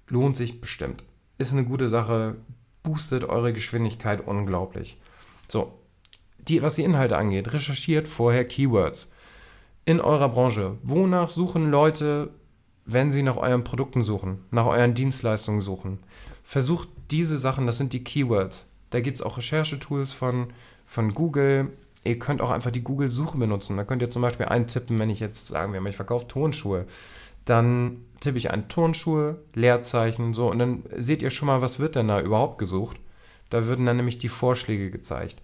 lohnt 0.06 0.37
sich 0.37 0.61
bestimmt. 0.61 1.02
Ist 1.38 1.52
eine 1.52 1.64
gute 1.64 1.88
Sache, 1.88 2.37
boostet 2.82 3.24
eure 3.24 3.54
Geschwindigkeit 3.54 4.26
unglaublich. 4.26 4.98
So, 5.53 5.75
die, 6.49 6.62
was 6.62 6.77
die 6.77 6.83
Inhalte 6.83 7.19
angeht, 7.19 7.53
recherchiert 7.53 8.09
vorher 8.09 8.49
Keywords. 8.49 9.12
In 9.85 10.01
eurer 10.01 10.31
Branche, 10.31 10.79
wonach 10.83 11.29
suchen 11.29 11.71
Leute, 11.71 12.31
wenn 12.87 13.11
sie 13.11 13.23
nach 13.23 13.37
euren 13.37 13.62
Produkten 13.62 14.03
suchen, 14.03 14.47
nach 14.51 14.65
euren 14.65 14.95
Dienstleistungen 14.95 15.61
suchen? 15.61 15.99
Versucht 16.43 16.88
diese 17.11 17.37
Sachen, 17.37 17.67
das 17.67 17.77
sind 17.77 17.93
die 17.93 18.03
Keywords, 18.03 18.73
da 18.88 19.01
gibt 19.01 19.19
es 19.19 19.23
auch 19.23 19.37
Recherchetools 19.37 20.15
von, 20.15 20.55
von 20.87 21.12
Google. 21.12 21.69
Ihr 22.03 22.19
könnt 22.19 22.41
auch 22.41 22.51
einfach 22.51 22.71
die 22.71 22.83
Google-Suche 22.83 23.37
benutzen. 23.37 23.77
Da 23.77 23.85
könnt 23.85 24.01
ihr 24.01 24.11
zum 24.11 24.23
Beispiel 24.23 24.47
eintippen, 24.47 24.99
wenn 24.99 25.11
ich 25.11 25.21
jetzt 25.21 25.49
sagen 25.49 25.75
wir, 25.75 25.85
ich 25.85 25.97
verkaufe 25.97 26.29
Tonschuhe. 26.29 26.87
Dann 27.45 28.07
tippe 28.21 28.38
ich 28.38 28.51
ein 28.51 28.69
Tonschuhe, 28.69 29.37
Leerzeichen, 29.53 30.33
so, 30.33 30.51
und 30.51 30.59
dann 30.59 30.85
seht 30.97 31.21
ihr 31.21 31.31
schon 31.31 31.47
mal, 31.47 31.61
was 31.61 31.79
wird 31.79 31.95
denn 31.95 32.09
da 32.09 32.23
überhaupt 32.23 32.57
gesucht. 32.57 32.97
Da 33.53 33.67
würden 33.67 33.85
dann 33.85 33.99
nämlich 33.99 34.17
die 34.17 34.31
Vorschläge 34.31 34.91
gezeigt. 34.91 35.43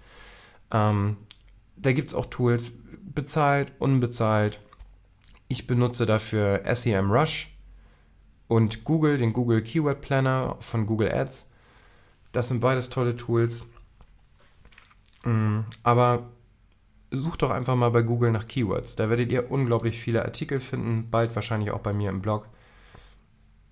Ähm, 0.71 1.19
da 1.77 1.93
gibt 1.93 2.09
es 2.09 2.15
auch 2.15 2.27
Tools, 2.27 2.73
bezahlt, 3.03 3.73
unbezahlt. 3.79 4.61
Ich 5.49 5.67
benutze 5.67 6.07
dafür 6.07 6.63
SEMrush 6.75 7.55
und 8.49 8.85
Google, 8.85 9.19
den 9.19 9.35
Google 9.35 9.63
Keyword 9.63 10.01
Planner 10.01 10.57
von 10.61 10.87
Google 10.87 11.13
Ads. 11.13 11.53
Das 12.33 12.49
sind 12.49 12.61
beides 12.61 12.89
tolle 12.89 13.15
Tools. 13.15 13.67
Mm, 15.25 15.61
aber 15.83 16.31
sucht 17.11 17.43
doch 17.43 17.51
einfach 17.51 17.77
mal 17.77 17.91
bei 17.91 18.03
Google 18.03 18.33
nach 18.33 18.47
Keywords. 18.47 18.97
Da 18.97 19.11
werdet 19.11 19.31
ihr 19.33 19.51
unglaublich 19.51 19.99
viele 19.99 20.25
Artikel 20.25 20.61
finden, 20.61 21.11
bald 21.11 21.35
wahrscheinlich 21.35 21.73
auch 21.73 21.81
bei 21.81 21.93
mir 21.93 22.09
im 22.09 22.23
Blog. 22.23 22.49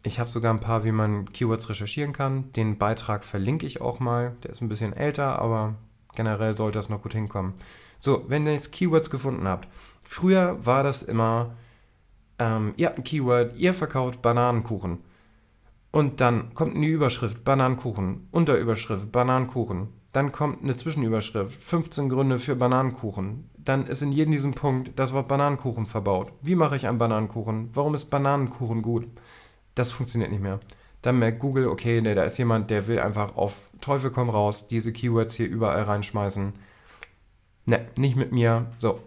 Ich 0.03 0.21
habe 0.21 0.31
sogar 0.31 0.55
ein 0.55 0.61
paar, 0.61 0.85
wie 0.85 0.93
man 0.93 1.33
Keywords 1.33 1.69
recherchieren 1.69 2.13
kann. 2.13 2.53
Den 2.53 2.79
Beitrag 2.79 3.25
verlinke 3.25 3.67
ich 3.67 3.81
auch 3.81 3.99
mal. 3.99 4.37
Der 4.43 4.51
ist 4.51 4.61
ein 4.61 4.69
bisschen 4.69 4.93
älter, 4.93 5.41
aber 5.41 5.75
generell 6.15 6.55
sollte 6.55 6.79
das 6.79 6.89
noch 6.89 7.03
gut 7.03 7.13
hinkommen. 7.13 7.55
So, 7.99 8.25
wenn 8.29 8.47
ihr 8.47 8.53
jetzt 8.53 8.73
Keywords 8.73 9.11
gefunden 9.11 9.49
habt. 9.49 9.69
Früher 10.01 10.65
war 10.65 10.83
das 10.83 11.03
immer, 11.03 11.57
ähm, 12.39 12.75
ihr 12.77 12.87
habt 12.87 12.99
ein 12.99 13.05
Keyword, 13.05 13.57
ihr 13.57 13.75
verkauft 13.75 14.23
Bananenkuchen. 14.23 14.99
Und 15.91 16.21
dann 16.21 16.55
kommt 16.55 16.77
eine 16.77 16.87
Überschrift, 16.87 17.43
Bananenkuchen, 17.45 18.29
Unterüberschrift, 18.31 19.11
Bananenkuchen. 19.13 19.89
Dann 20.13 20.33
kommt 20.33 20.63
eine 20.63 20.77
Zwischenüberschrift, 20.77 21.59
15 21.59 22.09
Gründe 22.09 22.39
für 22.39 22.55
Bananenkuchen. 22.55 23.51
Dann 23.57 23.87
ist 23.87 24.03
in 24.03 24.13
jedem 24.13 24.33
diesem 24.33 24.55
Punkt 24.55 24.93
das 24.97 25.13
Wort 25.13 25.29
Bananenkuchen 25.29 25.87
verbaut. 25.87 26.33
Wie 26.43 26.55
mache 26.55 26.77
ich 26.77 26.87
einen 26.87 26.99
Bananenkuchen? 26.99 27.71
Warum 27.75 27.95
ist 27.95 28.11
Bananenkuchen 28.11 28.83
gut? 28.83 29.07
Das 29.77 29.93
funktioniert 29.93 30.33
nicht 30.33 30.43
mehr. 30.43 30.59
Dann 31.03 31.21
merkt 31.21 31.39
Google, 31.39 31.69
okay, 31.69 32.01
nee, 32.01 32.17
da 32.17 32.25
ist 32.25 32.39
jemand, 32.39 32.69
der 32.71 32.89
will 32.89 32.99
einfach 32.99 33.37
auf 33.37 33.71
Teufel 33.81 34.11
komm 34.11 34.29
raus 34.29 34.67
diese 34.67 34.93
Keywords 34.93 35.37
hier 35.37 35.49
überall 35.49 35.85
reinschmeißen. 35.85 36.53
Ne, 37.67 37.87
nicht 37.97 38.17
mit 38.17 38.33
mir. 38.33 38.67
So. 38.81 39.01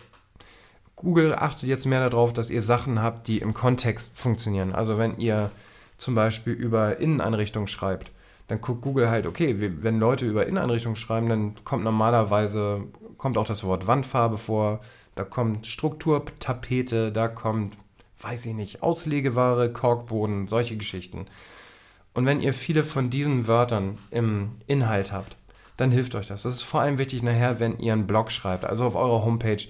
Google 0.96 1.34
achtet 1.36 1.68
jetzt 1.68 1.86
mehr 1.86 2.10
darauf, 2.10 2.32
dass 2.32 2.50
ihr 2.50 2.62
Sachen 2.62 3.02
habt, 3.02 3.28
die 3.28 3.40
im 3.40 3.54
Kontext 3.54 4.18
funktionieren. 4.18 4.74
Also 4.74 4.98
wenn 4.98 5.18
ihr 5.18 5.52
zum 5.98 6.16
Beispiel 6.16 6.54
über 6.54 6.98
Inneneinrichtung 6.98 7.68
schreibt, 7.68 8.12
dann 8.48 8.62
guckt 8.62 8.82
Google 8.82 9.10
halt, 9.10 9.28
okay, 9.28 9.56
wenn 9.58 10.00
Leute 10.00 10.26
über 10.26 10.46
Inneneinrichtungen 10.46 10.96
schreiben, 10.96 11.30
dann 11.30 11.56
kommt 11.64 11.84
normalerweise, 11.84 12.84
kommt 13.18 13.38
auch 13.38 13.48
das 13.48 13.64
Wort 13.64 13.88
Wandfarbe 13.88 14.38
vor, 14.38 14.82
da 15.16 15.24
kommt 15.24 15.68
Strukturtapete, 15.68 17.12
da 17.12 17.28
kommt, 17.28 17.78
weiß 18.20 18.46
ich 18.48 18.54
nicht, 18.54 18.84
Auslegeware, 18.84 19.72
Korkboden, 19.72 20.48
solche 20.48 20.78
Geschichten. 20.78 21.26
Und 22.14 22.26
wenn 22.26 22.42
ihr 22.42 22.54
viele 22.54 22.84
von 22.84 23.10
diesen 23.10 23.48
Wörtern 23.48 23.98
im 24.12 24.52
Inhalt 24.68 25.12
habt, 25.12 25.38
dann 25.78 25.92
hilft 25.92 26.16
euch 26.16 26.28
das. 26.28 26.44
Das 26.44 26.56
ist 26.56 26.64
vor 26.64 26.82
allem 26.82 26.98
wichtig 26.98 27.24
nachher, 27.24 27.60
wenn 27.60 27.80
ihr 27.80 27.94
einen 27.94 28.08
Blog 28.08 28.32
schreibt, 28.32 28.66
also 28.66 28.86
auf 28.86 28.96
eurer 28.96 29.24
Homepage. 29.24 29.64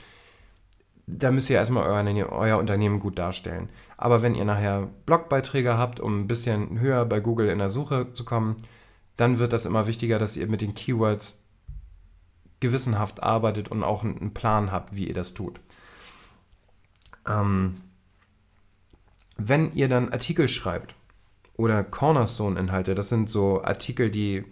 Da 1.05 1.31
müsst 1.31 1.49
ihr 1.49 1.57
erstmal 1.57 1.85
euer, 1.85 2.31
euer 2.31 2.57
Unternehmen 2.57 2.99
gut 2.99 3.19
darstellen. 3.19 3.69
Aber 3.97 4.21
wenn 4.21 4.35
ihr 4.35 4.45
nachher 4.45 4.89
Blogbeiträge 5.05 5.77
habt, 5.77 5.99
um 5.99 6.19
ein 6.19 6.27
bisschen 6.27 6.79
höher 6.79 7.05
bei 7.05 7.19
Google 7.19 7.49
in 7.49 7.59
der 7.59 7.69
Suche 7.69 8.13
zu 8.13 8.25
kommen, 8.25 8.57
dann 9.17 9.38
wird 9.38 9.53
das 9.53 9.65
immer 9.65 9.85
wichtiger, 9.85 10.17
dass 10.17 10.38
ihr 10.38 10.47
mit 10.47 10.62
den 10.62 10.73
Keywords 10.73 11.43
gewissenhaft 12.59 13.21
arbeitet 13.21 13.69
und 13.69 13.83
auch 13.83 14.03
einen 14.03 14.33
Plan 14.33 14.71
habt, 14.71 14.95
wie 14.95 15.07
ihr 15.07 15.13
das 15.13 15.33
tut. 15.33 15.59
Ähm, 17.27 17.81
wenn 19.39 19.73
ihr 19.73 19.88
dann 19.88 20.10
Artikel 20.10 20.47
schreibt 20.47 20.95
oder 21.56 21.84
Cornerstone-Inhalte, 21.84 22.95
das 22.95 23.10
sind 23.10 23.30
so 23.30 23.63
Artikel, 23.63 24.12
die 24.12 24.45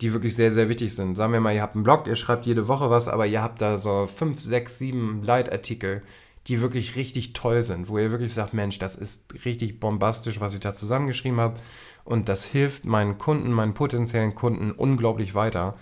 die 0.00 0.12
wirklich 0.12 0.34
sehr, 0.34 0.52
sehr 0.52 0.68
wichtig 0.68 0.94
sind. 0.94 1.16
Sagen 1.16 1.32
wir 1.32 1.40
mal, 1.40 1.54
ihr 1.54 1.62
habt 1.62 1.76
einen 1.76 1.84
Blog, 1.84 2.06
ihr 2.06 2.16
schreibt 2.16 2.46
jede 2.46 2.68
Woche 2.68 2.90
was, 2.90 3.08
aber 3.08 3.26
ihr 3.26 3.42
habt 3.42 3.60
da 3.60 3.78
so 3.78 4.08
fünf, 4.14 4.40
sechs, 4.40 4.78
sieben 4.78 5.22
Leitartikel, 5.22 6.02
die 6.46 6.60
wirklich 6.60 6.96
richtig 6.96 7.32
toll 7.32 7.62
sind, 7.64 7.88
wo 7.88 7.98
ihr 7.98 8.10
wirklich 8.10 8.34
sagt, 8.34 8.54
Mensch, 8.54 8.78
das 8.78 8.96
ist 8.96 9.24
richtig 9.44 9.80
bombastisch, 9.80 10.40
was 10.40 10.54
ich 10.54 10.60
da 10.60 10.74
zusammengeschrieben 10.74 11.40
habe 11.40 11.60
und 12.04 12.28
das 12.28 12.44
hilft 12.44 12.84
meinen 12.84 13.18
Kunden, 13.18 13.50
meinen 13.50 13.72
potenziellen 13.74 14.34
Kunden 14.34 14.72
unglaublich 14.72 15.34
weiter. 15.34 15.76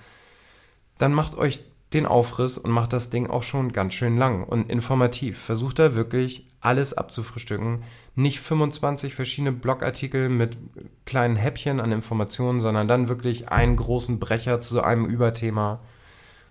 Dann 0.99 1.15
macht 1.15 1.37
euch 1.37 1.65
den 1.95 2.07
Aufriss 2.07 2.59
und 2.59 2.71
macht 2.71 2.93
das 2.93 3.11
Ding 3.11 3.29
auch 3.29 3.43
schon 3.43 3.73
ganz 3.73 3.95
schön 3.95 4.17
lang 4.17 4.45
und 4.45 4.71
informativ. 4.71 5.39
Versucht 5.39 5.79
da 5.79 5.95
wirklich 5.95 6.47
alles 6.63 6.95
abzufrühstücken. 6.95 7.83
Nicht 8.15 8.41
25 8.41 9.15
verschiedene 9.15 9.53
Blogartikel 9.53 10.29
mit 10.29 10.57
kleinen 11.05 11.37
Häppchen 11.37 11.81
an 11.81 11.93
Informationen, 11.93 12.61
sondern 12.61 12.89
dann 12.89 13.09
wirklich 13.09 13.51
einen 13.51 13.77
großen 13.77 14.19
Brecher 14.19 14.61
zu 14.61 14.83
einem 14.83 15.05
Überthema, 15.05 15.81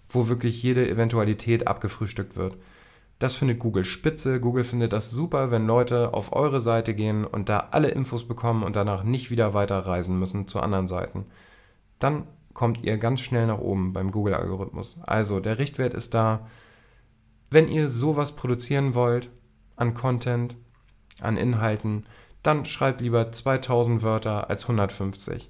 wo 0.10 0.28
wirklich 0.28 0.62
jede 0.62 0.88
Eventualität 0.88 1.68
abgefrühstückt 1.68 2.36
wird. 2.36 2.58
Das 3.20 3.36
findet 3.36 3.60
Google 3.60 3.86
spitze. 3.86 4.40
Google 4.40 4.64
findet 4.64 4.94
das 4.94 5.12
super, 5.12 5.52
wenn 5.52 5.68
Leute 5.68 6.14
auf 6.14 6.34
eure 6.34 6.60
Seite 6.60 6.94
gehen 6.94 7.24
und 7.24 7.50
da 7.50 7.68
alle 7.72 7.90
Infos 7.90 8.28
bekommen 8.28 8.64
und 8.64 8.76
danach 8.76 9.04
nicht 9.04 9.32
wieder 9.32 9.54
weiterreisen 9.54 10.20
müssen 10.20 10.48
zu 10.48 10.60
anderen 10.60 10.88
Seiten. 10.88 11.26
Dann 12.00 12.24
kommt 12.54 12.84
ihr 12.84 12.98
ganz 12.98 13.22
schnell 13.22 13.48
nach 13.48 13.60
oben 13.60 13.94
beim 13.94 14.12
Google-Algorithmus. 14.12 15.00
Also 15.04 15.40
der 15.40 15.60
Richtwert 15.60 15.94
ist 15.94 16.14
da. 16.14 16.48
Wenn 17.50 17.70
ihr 17.70 17.90
sowas 17.90 18.32
produzieren 18.32 18.96
wollt, 18.96 19.30
an 19.82 19.96
Content, 19.96 20.56
an 21.20 21.38
Inhalten, 21.38 22.06
dann 22.44 22.66
schreibt 22.66 23.02
lieber 23.02 23.32
2000 23.32 24.04
Wörter 24.04 24.50
als 24.50 24.64
150. 24.64 25.50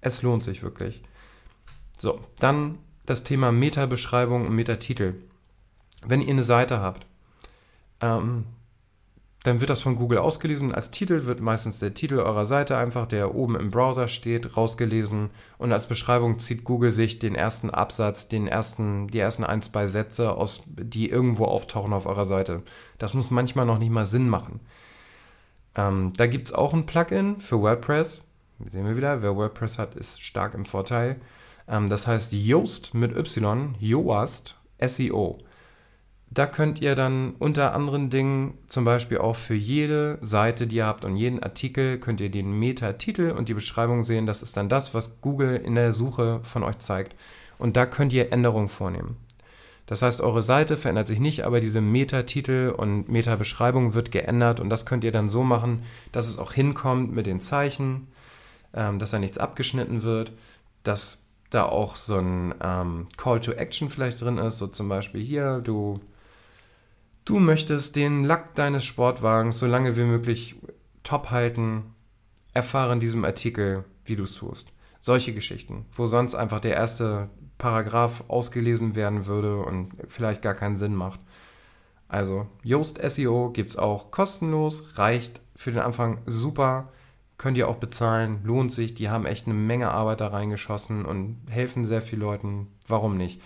Es 0.00 0.22
lohnt 0.22 0.42
sich 0.42 0.62
wirklich. 0.62 1.02
So, 1.98 2.20
dann 2.38 2.78
das 3.06 3.22
Thema 3.22 3.52
Meta-Beschreibung 3.52 4.46
und 4.46 4.54
Metatitel. 4.54 5.22
Wenn 6.04 6.22
ihr 6.22 6.30
eine 6.30 6.44
Seite 6.44 6.80
habt, 6.80 7.06
ähm, 8.00 8.46
dann 9.44 9.60
wird 9.60 9.68
das 9.68 9.82
von 9.82 9.96
Google 9.96 10.18
ausgelesen. 10.18 10.74
Als 10.74 10.90
Titel 10.90 11.26
wird 11.26 11.40
meistens 11.40 11.78
der 11.78 11.92
Titel 11.92 12.18
eurer 12.18 12.46
Seite 12.46 12.78
einfach, 12.78 13.06
der 13.06 13.34
oben 13.34 13.56
im 13.56 13.70
Browser 13.70 14.08
steht, 14.08 14.56
rausgelesen. 14.56 15.28
Und 15.58 15.70
als 15.70 15.86
Beschreibung 15.86 16.38
zieht 16.38 16.64
Google 16.64 16.92
sich 16.92 17.18
den 17.18 17.34
ersten 17.34 17.68
Absatz, 17.68 18.26
den 18.26 18.48
ersten, 18.48 19.06
die 19.06 19.18
ersten 19.18 19.44
ein, 19.44 19.60
zwei 19.60 19.86
Sätze 19.86 20.32
aus, 20.32 20.62
die 20.66 21.10
irgendwo 21.10 21.44
auftauchen 21.44 21.92
auf 21.92 22.06
eurer 22.06 22.24
Seite. 22.24 22.62
Das 22.96 23.12
muss 23.12 23.30
manchmal 23.30 23.66
noch 23.66 23.78
nicht 23.78 23.90
mal 23.90 24.06
Sinn 24.06 24.30
machen. 24.30 24.60
Ähm, 25.76 26.14
da 26.16 26.26
gibt 26.26 26.46
es 26.46 26.54
auch 26.54 26.72
ein 26.72 26.86
Plugin 26.86 27.38
für 27.38 27.60
WordPress. 27.60 28.26
Sehen 28.70 28.86
wir 28.86 28.96
wieder, 28.96 29.20
wer 29.20 29.36
WordPress 29.36 29.78
hat, 29.78 29.94
ist 29.94 30.22
stark 30.22 30.54
im 30.54 30.64
Vorteil. 30.64 31.16
Ähm, 31.68 31.90
das 31.90 32.06
heißt 32.06 32.32
Yoast 32.32 32.94
mit 32.94 33.14
Y, 33.14 33.74
Yoast 33.78 34.56
SEO. 34.80 35.38
Da 36.34 36.46
könnt 36.46 36.80
ihr 36.80 36.96
dann 36.96 37.36
unter 37.38 37.74
anderen 37.74 38.10
Dingen 38.10 38.58
zum 38.66 38.84
Beispiel 38.84 39.18
auch 39.18 39.36
für 39.36 39.54
jede 39.54 40.18
Seite, 40.20 40.66
die 40.66 40.76
ihr 40.76 40.86
habt 40.86 41.04
und 41.04 41.16
jeden 41.16 41.40
Artikel, 41.40 42.00
könnt 42.00 42.20
ihr 42.20 42.28
den 42.28 42.58
Meta-Titel 42.58 43.30
und 43.30 43.48
die 43.48 43.54
Beschreibung 43.54 44.02
sehen. 44.02 44.26
Das 44.26 44.42
ist 44.42 44.56
dann 44.56 44.68
das, 44.68 44.94
was 44.94 45.20
Google 45.20 45.54
in 45.54 45.76
der 45.76 45.92
Suche 45.92 46.40
von 46.42 46.64
euch 46.64 46.80
zeigt. 46.80 47.14
Und 47.56 47.76
da 47.76 47.86
könnt 47.86 48.12
ihr 48.12 48.32
Änderungen 48.32 48.68
vornehmen. 48.68 49.16
Das 49.86 50.02
heißt, 50.02 50.20
eure 50.22 50.42
Seite 50.42 50.76
verändert 50.76 51.06
sich 51.06 51.20
nicht, 51.20 51.44
aber 51.44 51.60
diese 51.60 51.80
Meta-Titel 51.80 52.74
und 52.76 53.08
Meta-Beschreibung 53.08 53.94
wird 53.94 54.10
geändert 54.10 54.58
und 54.58 54.70
das 54.70 54.86
könnt 54.86 55.04
ihr 55.04 55.12
dann 55.12 55.28
so 55.28 55.44
machen, 55.44 55.82
dass 56.10 56.26
es 56.26 56.38
auch 56.38 56.52
hinkommt 56.52 57.12
mit 57.12 57.26
den 57.26 57.40
Zeichen, 57.40 58.08
ähm, 58.72 58.98
dass 58.98 59.12
da 59.12 59.20
nichts 59.20 59.38
abgeschnitten 59.38 60.02
wird, 60.02 60.32
dass 60.82 61.26
da 61.50 61.66
auch 61.66 61.94
so 61.94 62.16
ein 62.16 62.54
ähm, 62.60 63.06
Call 63.16 63.40
to 63.40 63.52
Action 63.52 63.88
vielleicht 63.88 64.20
drin 64.20 64.38
ist, 64.38 64.58
so 64.58 64.66
zum 64.66 64.88
Beispiel 64.88 65.22
hier, 65.22 65.60
du 65.60 66.00
Du 67.24 67.40
möchtest 67.40 67.96
den 67.96 68.24
Lack 68.24 68.54
deines 68.54 68.84
Sportwagens 68.84 69.58
so 69.58 69.66
lange 69.66 69.96
wie 69.96 70.04
möglich 70.04 70.56
top 71.02 71.30
halten. 71.30 71.94
Erfahre 72.52 72.92
in 72.92 73.00
diesem 73.00 73.24
Artikel, 73.24 73.84
wie 74.04 74.14
du 74.14 74.24
es 74.24 74.34
tust. 74.34 74.72
Solche 75.00 75.32
Geschichten, 75.32 75.86
wo 75.92 76.06
sonst 76.06 76.34
einfach 76.34 76.60
der 76.60 76.74
erste 76.74 77.30
Paragraph 77.56 78.24
ausgelesen 78.28 78.94
werden 78.94 79.26
würde 79.26 79.56
und 79.56 79.90
vielleicht 80.06 80.42
gar 80.42 80.54
keinen 80.54 80.76
Sinn 80.76 80.94
macht. 80.94 81.20
Also, 82.08 82.46
Yoast 82.62 83.00
SEO 83.02 83.50
gibt 83.50 83.70
es 83.70 83.76
auch 83.78 84.10
kostenlos, 84.10 84.98
reicht 84.98 85.40
für 85.56 85.72
den 85.72 85.80
Anfang 85.80 86.18
super, 86.26 86.92
könnt 87.38 87.56
ihr 87.56 87.68
auch 87.68 87.76
bezahlen, 87.76 88.40
lohnt 88.44 88.70
sich, 88.70 88.94
die 88.94 89.08
haben 89.08 89.26
echt 89.26 89.46
eine 89.46 89.54
Menge 89.54 89.90
Arbeit 89.90 90.20
da 90.20 90.28
reingeschossen 90.28 91.06
und 91.06 91.38
helfen 91.48 91.86
sehr 91.86 92.02
vielen 92.02 92.22
Leuten. 92.22 92.66
Warum 92.86 93.16
nicht? 93.16 93.40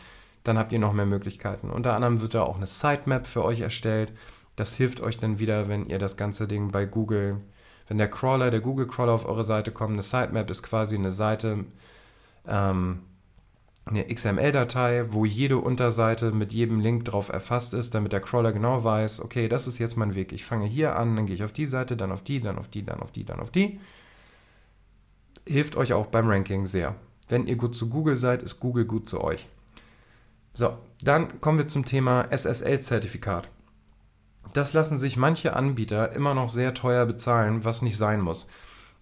Dann 0.49 0.59
habt 0.59 0.73
ihr 0.73 0.79
noch 0.79 0.93
mehr 0.93 1.07
Möglichkeiten. 1.07 1.71
Unter 1.71 1.95
anderem 1.95 2.21
wird 2.21 2.35
da 2.35 2.43
auch 2.43 2.57
eine 2.57 2.67
Sitemap 2.67 3.27
für 3.27 3.45
euch 3.45 3.61
erstellt. 3.61 4.13
Das 4.57 4.75
hilft 4.75 5.01
euch 5.01 5.19
dann 5.19 5.39
wieder, 5.39 5.69
wenn 5.69 5.87
ihr 5.87 5.99
das 5.99 6.17
ganze 6.17 6.49
Ding 6.49 6.73
bei 6.73 6.87
Google, 6.87 7.43
wenn 7.87 7.99
der 7.99 8.09
Crawler, 8.09 8.51
der 8.51 8.61
Google 8.61 8.87
Crawler 8.87 9.13
auf 9.13 9.27
eure 9.27 9.45
Seite 9.45 9.71
kommt. 9.71 9.93
Eine 9.93 10.03
Sitemap 10.03 10.51
ist 10.51 10.63
quasi 10.63 10.97
eine 10.97 11.13
Seite, 11.13 11.65
ähm, 12.47 13.01
eine 13.85 14.07
XML-Datei, 14.13 15.13
wo 15.13 15.25
jede 15.25 15.59
Unterseite 15.59 16.33
mit 16.33 16.53
jedem 16.53 16.81
Link 16.81 17.05
drauf 17.05 17.29
erfasst 17.29 17.73
ist, 17.75 17.95
damit 17.95 18.13
der 18.13 18.21
Crawler 18.21 18.53
genau 18.53 18.85
weiß, 18.85 19.23
okay, 19.23 19.49
das 19.49 19.67
ist 19.67 19.79
jetzt 19.79 19.97
mein 19.97 20.15
Weg. 20.15 20.33
Ich 20.33 20.45
fange 20.45 20.67
hier 20.67 20.97
an, 20.97 21.15
dann 21.15 21.27
gehe 21.27 21.37
ich 21.37 21.45
auf 21.45 21.53
die 21.53 21.67
Seite, 21.67 21.97
dann 21.97 22.11
auf 22.11 22.23
die, 22.23 22.41
dann 22.41 22.59
auf 22.59 22.69
die, 22.69 22.85
dann 22.85 23.01
auf 23.01 23.13
die, 23.13 23.25
dann 23.25 23.41
auf 23.41 23.51
die. 23.51 23.81
Hilft 25.47 25.77
euch 25.77 25.93
auch 25.93 26.07
beim 26.07 26.29
Ranking 26.29 26.67
sehr. 26.67 26.95
Wenn 27.29 27.47
ihr 27.47 27.57
gut 27.57 27.75
zu 27.75 27.89
Google 27.89 28.17
seid, 28.17 28.43
ist 28.43 28.61
Google 28.61 28.87
gut 28.87 29.09
zu 29.09 29.23
euch. 29.23 29.47
So, 30.59 30.77
dann 31.05 31.41
kommen 31.41 31.59
wir 31.59 31.69
zum 31.69 31.85
Thema 31.85 32.33
SSL-Zertifikat. 32.33 33.49
Das 34.55 34.73
lassen 34.73 34.99
sich 34.99 35.17
manche 35.17 35.55
Anbieter 35.55 36.11
immer 36.11 36.35
noch 36.35 36.49
sehr 36.49 36.75
teuer 36.75 37.07
bezahlen, 37.07 37.65
was 37.65 37.81
nicht 37.81 37.97
sein 37.97 38.21
muss. 38.21 38.49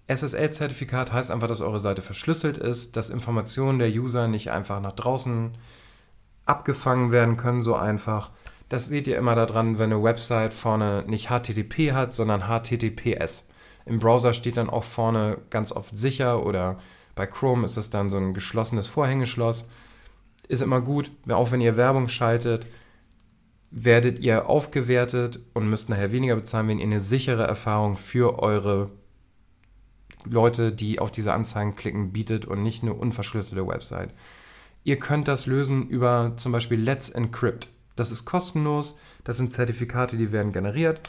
SSL-Zertifikat 0.06 1.14
heißt 1.14 1.30
einfach, 1.30 1.48
dass 1.48 1.62
eure 1.62 1.80
Seite 1.80 2.02
verschlüsselt 2.02 2.58
ist, 2.58 2.94
dass 2.94 3.08
Informationen 3.08 3.78
der 3.78 3.88
User 3.88 4.28
nicht 4.28 4.50
einfach 4.50 4.82
nach 4.82 4.92
draußen 4.92 5.56
abgefangen 6.44 7.10
werden 7.10 7.38
können, 7.38 7.62
so 7.62 7.74
einfach. 7.74 8.32
Das 8.68 8.90
seht 8.90 9.08
ihr 9.08 9.16
immer 9.16 9.34
daran, 9.34 9.78
wenn 9.78 9.90
eine 9.94 10.02
Website 10.02 10.52
vorne 10.52 11.04
nicht 11.06 11.30
HTTP 11.30 11.92
hat, 11.94 12.12
sondern 12.12 12.42
HTTPS. 12.42 13.48
Im 13.86 13.98
Browser 13.98 14.34
steht 14.34 14.58
dann 14.58 14.68
auch 14.68 14.84
vorne 14.84 15.38
ganz 15.48 15.72
oft 15.72 15.96
sicher 15.96 16.44
oder 16.44 16.78
bei 17.14 17.26
Chrome 17.26 17.64
ist 17.64 17.78
es 17.78 17.88
dann 17.88 18.10
so 18.10 18.18
ein 18.18 18.34
geschlossenes 18.34 18.88
Vorhängeschloss 18.88 19.70
ist 20.48 20.62
immer 20.62 20.80
gut, 20.80 21.10
auch 21.28 21.52
wenn 21.52 21.60
ihr 21.60 21.76
Werbung 21.76 22.08
schaltet, 22.08 22.66
werdet 23.70 24.18
ihr 24.20 24.48
aufgewertet 24.48 25.40
und 25.52 25.68
müsst 25.68 25.88
nachher 25.88 26.12
weniger 26.12 26.36
bezahlen, 26.36 26.68
wenn 26.68 26.78
ihr 26.78 26.84
eine 26.84 27.00
sichere 27.00 27.46
Erfahrung 27.46 27.96
für 27.96 28.38
eure 28.38 28.90
Leute, 30.24 30.72
die 30.72 30.98
auf 30.98 31.10
diese 31.10 31.32
Anzeigen 31.32 31.76
klicken, 31.76 32.12
bietet 32.12 32.46
und 32.46 32.62
nicht 32.62 32.82
eine 32.82 32.94
unverschlüsselte 32.94 33.66
Website. 33.66 34.10
Ihr 34.84 34.98
könnt 34.98 35.28
das 35.28 35.46
lösen 35.46 35.88
über 35.88 36.32
zum 36.36 36.52
Beispiel 36.52 36.80
Let's 36.80 37.10
Encrypt. 37.10 37.68
Das 37.96 38.10
ist 38.10 38.24
kostenlos, 38.24 38.96
das 39.24 39.36
sind 39.36 39.52
Zertifikate, 39.52 40.16
die 40.16 40.32
werden 40.32 40.52
generiert. 40.52 41.00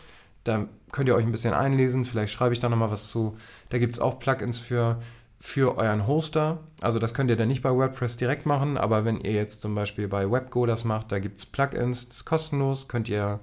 Da 0.43 0.67
könnt 0.91 1.09
ihr 1.09 1.15
euch 1.15 1.25
ein 1.25 1.31
bisschen 1.31 1.53
einlesen, 1.53 2.05
vielleicht 2.05 2.33
schreibe 2.33 2.53
ich 2.53 2.59
da 2.59 2.69
nochmal 2.69 2.91
was 2.91 3.09
zu. 3.09 3.37
Da 3.69 3.77
gibt 3.77 3.95
es 3.95 3.99
auch 3.99 4.19
Plugins 4.19 4.59
für 4.59 5.01
für 5.39 5.77
euren 5.77 6.07
Hoster. 6.07 6.59
Also 6.81 6.99
das 6.99 7.13
könnt 7.13 7.29
ihr 7.29 7.35
dann 7.35 7.47
nicht 7.47 7.61
bei 7.61 7.69
WordPress 7.69 8.17
direkt 8.17 8.45
machen, 8.45 8.77
aber 8.77 9.05
wenn 9.05 9.21
ihr 9.21 9.33
jetzt 9.33 9.61
zum 9.61 9.75
Beispiel 9.75 10.07
bei 10.07 10.29
WebGo 10.29 10.65
das 10.65 10.83
macht, 10.83 11.11
da 11.11 11.19
gibt 11.19 11.39
es 11.39 11.45
Plugins, 11.45 12.07
das 12.07 12.17
ist 12.17 12.25
kostenlos, 12.25 12.87
könnt 12.87 13.07
ihr 13.07 13.39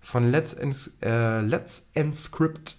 von 0.00 0.30
Let's, 0.30 0.54
äh, 1.02 1.40
Let's 1.40 1.90
Encrypt, 1.94 2.76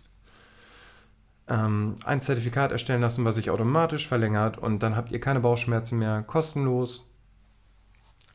äh, 1.47 1.53
ähm, 1.53 1.95
ein 2.05 2.21
Zertifikat 2.21 2.71
erstellen 2.71 3.01
lassen, 3.01 3.25
was 3.25 3.35
sich 3.35 3.49
automatisch 3.49 4.07
verlängert 4.07 4.57
und 4.57 4.81
dann 4.81 4.95
habt 4.95 5.11
ihr 5.11 5.19
keine 5.19 5.41
Bauchschmerzen 5.41 5.99
mehr, 5.99 6.23
kostenlos, 6.23 7.09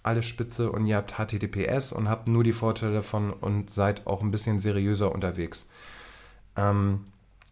alles 0.02 0.26
spitze 0.26 0.70
und 0.70 0.86
ihr 0.86 0.96
habt 0.96 1.14
HTTPS 1.14 1.92
und 1.92 2.08
habt 2.08 2.28
nur 2.28 2.44
die 2.44 2.52
Vorteile 2.52 2.94
davon 2.94 3.32
und 3.32 3.70
seid 3.70 4.06
auch 4.06 4.22
ein 4.22 4.30
bisschen 4.30 4.58
seriöser 4.58 5.12
unterwegs. 5.12 5.70
Ähm, 6.56 7.06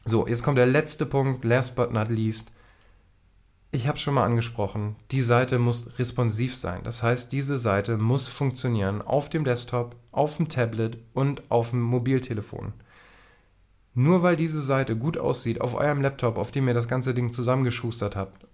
so, 0.04 0.26
jetzt 0.26 0.42
kommt 0.42 0.58
der 0.58 0.66
letzte 0.66 1.06
Punkt, 1.06 1.44
last 1.44 1.74
but 1.74 1.92
not 1.92 2.10
least. 2.10 2.52
Ich 3.76 3.86
habe 3.86 3.98
schon 3.98 4.14
mal 4.14 4.24
angesprochen, 4.24 4.96
die 5.10 5.20
Seite 5.20 5.58
muss 5.58 5.98
responsiv 5.98 6.56
sein. 6.56 6.80
Das 6.82 7.02
heißt, 7.02 7.30
diese 7.30 7.58
Seite 7.58 7.98
muss 7.98 8.26
funktionieren 8.26 9.02
auf 9.02 9.28
dem 9.28 9.44
Desktop, 9.44 9.96
auf 10.12 10.38
dem 10.38 10.48
Tablet 10.48 10.96
und 11.12 11.50
auf 11.50 11.72
dem 11.72 11.82
Mobiltelefon. 11.82 12.72
Nur 13.92 14.22
weil 14.22 14.36
diese 14.36 14.62
Seite 14.62 14.96
gut 14.96 15.18
aussieht 15.18 15.60
auf 15.60 15.74
eurem 15.74 16.00
Laptop, 16.00 16.38
auf 16.38 16.52
dem 16.52 16.66
ihr 16.68 16.72
das 16.72 16.88
ganze 16.88 17.12
Ding 17.12 17.34
zusammengeschustert 17.34 18.16
habt, 18.16 18.46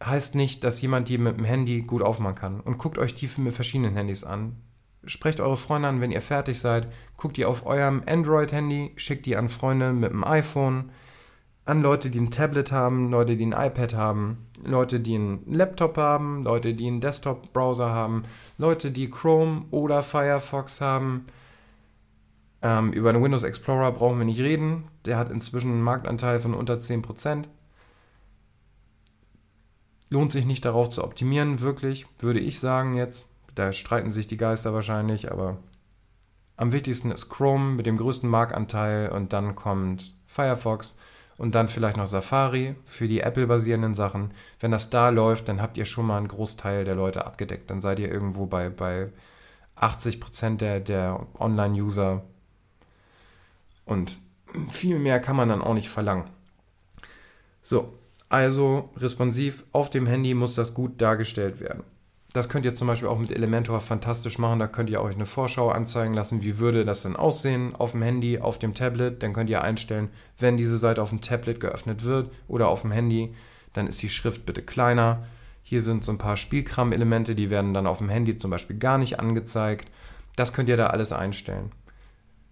heißt 0.00 0.36
nicht, 0.36 0.62
dass 0.62 0.80
jemand 0.80 1.08
die 1.08 1.18
mit 1.18 1.36
dem 1.36 1.44
Handy 1.44 1.82
gut 1.82 2.02
aufmachen 2.02 2.36
kann. 2.36 2.60
Und 2.60 2.78
guckt 2.78 2.96
euch 2.96 3.16
die 3.16 3.28
mit 3.38 3.54
verschiedenen 3.54 3.94
Handys 3.94 4.22
an. 4.22 4.54
Sprecht 5.04 5.40
eure 5.40 5.56
Freunde 5.56 5.88
an, 5.88 6.00
wenn 6.00 6.12
ihr 6.12 6.22
fertig 6.22 6.60
seid. 6.60 6.86
Guckt 7.16 7.36
die 7.36 7.44
auf 7.44 7.66
eurem 7.66 8.04
Android-Handy, 8.06 8.92
schickt 8.94 9.26
die 9.26 9.36
an 9.36 9.48
Freunde 9.48 9.92
mit 9.92 10.12
dem 10.12 10.22
iPhone, 10.22 10.92
an 11.64 11.82
Leute, 11.82 12.10
die 12.10 12.20
ein 12.20 12.30
Tablet 12.30 12.72
haben, 12.72 13.10
Leute, 13.10 13.36
die 13.36 13.46
ein 13.46 13.52
iPad 13.52 13.94
haben, 13.94 14.46
Leute, 14.64 15.00
die 15.00 15.14
einen 15.14 15.42
Laptop 15.46 15.96
haben, 15.96 16.42
Leute, 16.42 16.74
die 16.74 16.86
einen 16.86 17.00
Desktop-Browser 17.00 17.90
haben, 17.90 18.24
Leute, 18.58 18.90
die 18.90 19.10
Chrome 19.10 19.66
oder 19.70 20.02
Firefox 20.02 20.80
haben 20.80 21.26
ähm, 22.62 22.92
über 22.92 23.12
den 23.12 23.22
Windows 23.22 23.42
Explorer 23.42 23.92
brauchen 23.92 24.18
wir 24.18 24.24
nicht 24.24 24.40
reden. 24.40 24.84
Der 25.04 25.16
hat 25.16 25.30
inzwischen 25.30 25.72
einen 25.72 25.82
Marktanteil 25.82 26.40
von 26.40 26.54
unter 26.54 26.74
10%. 26.74 27.44
Lohnt 30.10 30.32
sich 30.32 30.44
nicht 30.44 30.64
darauf 30.64 30.90
zu 30.90 31.04
optimieren, 31.04 31.60
wirklich, 31.60 32.06
würde 32.18 32.40
ich 32.40 32.58
sagen 32.58 32.96
jetzt. 32.96 33.32
Da 33.54 33.72
streiten 33.72 34.10
sich 34.10 34.26
die 34.26 34.36
Geister 34.36 34.74
wahrscheinlich, 34.74 35.30
aber 35.30 35.58
am 36.56 36.72
wichtigsten 36.72 37.10
ist 37.10 37.28
Chrome 37.28 37.74
mit 37.74 37.86
dem 37.86 37.96
größten 37.96 38.28
Marktanteil 38.28 39.10
und 39.10 39.32
dann 39.32 39.54
kommt 39.54 40.16
Firefox 40.26 40.98
und 41.40 41.54
dann 41.54 41.68
vielleicht 41.68 41.96
noch 41.96 42.06
Safari 42.06 42.74
für 42.84 43.08
die 43.08 43.20
Apple-basierenden 43.20 43.94
Sachen. 43.94 44.32
Wenn 44.60 44.72
das 44.72 44.90
da 44.90 45.08
läuft, 45.08 45.48
dann 45.48 45.62
habt 45.62 45.78
ihr 45.78 45.86
schon 45.86 46.04
mal 46.04 46.18
einen 46.18 46.28
Großteil 46.28 46.84
der 46.84 46.94
Leute 46.94 47.24
abgedeckt. 47.24 47.70
Dann 47.70 47.80
seid 47.80 47.98
ihr 47.98 48.12
irgendwo 48.12 48.44
bei, 48.44 48.68
bei 48.68 49.08
80% 49.74 50.58
der, 50.58 50.80
der 50.80 51.26
Online-User 51.38 52.22
und 53.86 54.18
viel 54.70 54.98
mehr 54.98 55.18
kann 55.18 55.34
man 55.34 55.48
dann 55.48 55.62
auch 55.62 55.72
nicht 55.72 55.88
verlangen. 55.88 56.28
So, 57.62 57.94
also 58.28 58.90
responsiv 58.98 59.64
auf 59.72 59.88
dem 59.88 60.04
Handy 60.04 60.34
muss 60.34 60.56
das 60.56 60.74
gut 60.74 61.00
dargestellt 61.00 61.58
werden. 61.58 61.84
Das 62.32 62.48
könnt 62.48 62.64
ihr 62.64 62.74
zum 62.74 62.86
Beispiel 62.86 63.08
auch 63.08 63.18
mit 63.18 63.32
Elementor 63.32 63.80
fantastisch 63.80 64.38
machen. 64.38 64.60
Da 64.60 64.68
könnt 64.68 64.88
ihr 64.88 65.00
euch 65.00 65.16
eine 65.16 65.26
Vorschau 65.26 65.70
anzeigen 65.70 66.14
lassen, 66.14 66.42
wie 66.44 66.58
würde 66.58 66.84
das 66.84 67.02
denn 67.02 67.16
aussehen 67.16 67.74
auf 67.74 67.92
dem 67.92 68.02
Handy, 68.02 68.38
auf 68.38 68.58
dem 68.58 68.72
Tablet. 68.72 69.22
Dann 69.22 69.32
könnt 69.32 69.50
ihr 69.50 69.62
einstellen, 69.62 70.10
wenn 70.38 70.56
diese 70.56 70.78
Seite 70.78 71.02
auf 71.02 71.08
dem 71.08 71.20
Tablet 71.20 71.58
geöffnet 71.58 72.04
wird 72.04 72.30
oder 72.46 72.68
auf 72.68 72.82
dem 72.82 72.92
Handy, 72.92 73.34
dann 73.72 73.88
ist 73.88 74.00
die 74.02 74.08
Schrift 74.08 74.46
bitte 74.46 74.62
kleiner. 74.62 75.26
Hier 75.64 75.82
sind 75.82 76.04
so 76.04 76.12
ein 76.12 76.18
paar 76.18 76.36
Spielkram-Elemente, 76.36 77.34
die 77.34 77.50
werden 77.50 77.74
dann 77.74 77.86
auf 77.86 77.98
dem 77.98 78.08
Handy 78.08 78.36
zum 78.36 78.50
Beispiel 78.50 78.78
gar 78.78 78.98
nicht 78.98 79.18
angezeigt. 79.18 79.88
Das 80.36 80.52
könnt 80.52 80.68
ihr 80.68 80.76
da 80.76 80.88
alles 80.88 81.12
einstellen. 81.12 81.72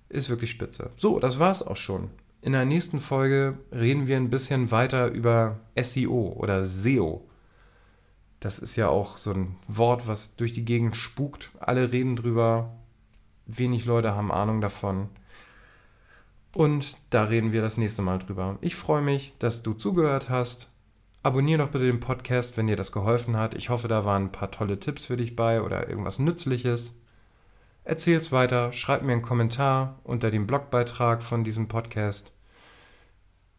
Ist 0.09 0.29
wirklich 0.29 0.51
spitze. 0.51 0.91
So, 0.97 1.21
das 1.21 1.39
war's 1.39 1.65
auch 1.65 1.77
schon. 1.77 2.11
In 2.43 2.53
der 2.53 2.65
nächsten 2.65 3.01
Folge 3.01 3.59
reden 3.73 4.09
wir 4.09 4.17
ein 4.17 4.31
bisschen 4.31 4.71
weiter 4.71 5.09
über 5.09 5.59
SEO 5.81 6.35
oder 6.37 6.65
SEO. 6.65 7.28
Das 8.41 8.59
ist 8.59 8.77
ja 8.77 8.89
auch 8.89 9.19
so 9.19 9.33
ein 9.33 9.57
Wort, 9.67 10.07
was 10.07 10.37
durch 10.37 10.53
die 10.53 10.65
Gegend 10.65 10.97
spukt. 10.97 11.51
Alle 11.59 11.93
reden 11.93 12.17
drüber. 12.17 12.77
Wenig 13.47 13.85
Leute 13.85 14.15
haben 14.15 14.31
Ahnung 14.31 14.61
davon. 14.61 15.09
Und 16.53 16.97
da 17.11 17.25
reden 17.25 17.53
wir 17.53 17.63
das 17.63 17.77
nächste 17.77 18.03
Mal 18.03 18.19
drüber. 18.19 18.59
Ich 18.61 18.77
freue 18.77 19.03
mich, 19.03 19.35
dass 19.39 19.63
du 19.63 19.75
zugehört 19.75 20.31
hast. 20.31 20.69
Abonnier 21.23 21.59
doch 21.59 21.69
bitte 21.69 21.87
den 21.87 22.01
Podcast, 22.01 22.57
wenn 22.57 22.69
dir 22.69 22.77
das 22.77 22.93
geholfen 22.93 23.37
hat. 23.37 23.55
Ich 23.55 23.71
hoffe, 23.71 23.89
da 23.89 24.05
waren 24.05 24.25
ein 24.25 24.33
paar 24.33 24.51
tolle 24.51 24.79
Tipps 24.79 25.07
für 25.07 25.17
dich 25.17 25.35
bei 25.35 25.61
oder 25.61 25.89
irgendwas 25.89 26.19
Nützliches. 26.19 26.99
Erzähl's 27.85 28.31
weiter, 28.33 28.73
schreib 28.73 29.03
mir 29.03 29.13
einen 29.13 29.23
Kommentar 29.23 29.99
unter 30.05 30.31
dem 30.31 30.47
Blogbeitrag 30.47 31.23
von 31.23 31.43
diesem 31.43 31.69
Podcast. 31.69 32.33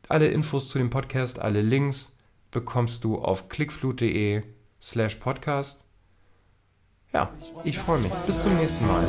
Alle 0.07 0.27
Infos 0.27 0.69
zu 0.69 0.77
dem 0.77 0.89
Podcast, 0.89 1.39
alle 1.39 1.61
Links 1.61 2.15
bekommst 2.51 3.03
du 3.03 3.17
auf 3.17 3.49
clickflut.de 3.49 4.43
slash 4.81 5.15
podcast. 5.15 5.81
Ja, 7.11 7.27
ich 7.63 7.79
freue 7.79 7.99
mich. 8.01 8.11
Bis 8.27 8.43
zum 8.43 8.55
nächsten 8.55 8.85
Mal. 8.85 9.03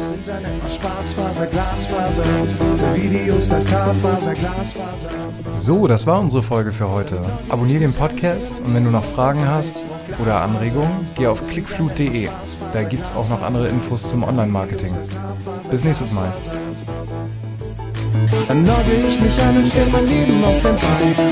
So, 5.58 5.86
das 5.86 6.06
war 6.06 6.20
unsere 6.20 6.42
Folge 6.42 6.72
für 6.72 6.88
heute. 6.88 7.20
Abonnier 7.50 7.78
den 7.78 7.92
Podcast 7.92 8.54
und 8.64 8.74
wenn 8.74 8.84
du 8.84 8.90
noch 8.90 9.04
Fragen 9.04 9.46
hast 9.46 9.84
oder 10.18 10.40
Anregungen, 10.40 11.08
geh 11.14 11.26
auf 11.26 11.46
clickflut.de. 11.46 12.30
Da 12.72 12.82
gibt 12.84 13.04
es 13.04 13.12
auch 13.12 13.28
noch 13.28 13.42
andere 13.42 13.68
Infos 13.68 14.08
zum 14.08 14.24
Online-Marketing. 14.24 14.94
Bis 15.70 15.84
nächstes 15.84 16.10
Mal. 16.12 16.32
Dann 18.48 18.66
logge 18.66 18.92
ich 19.08 19.20
mich 19.20 19.40
ein 19.42 19.58
und 19.58 19.68
stell 19.68 19.86
mein 19.88 20.06
Leben 20.06 20.42
auf 20.42 20.62
den 20.62 20.76
Bein. 20.76 21.30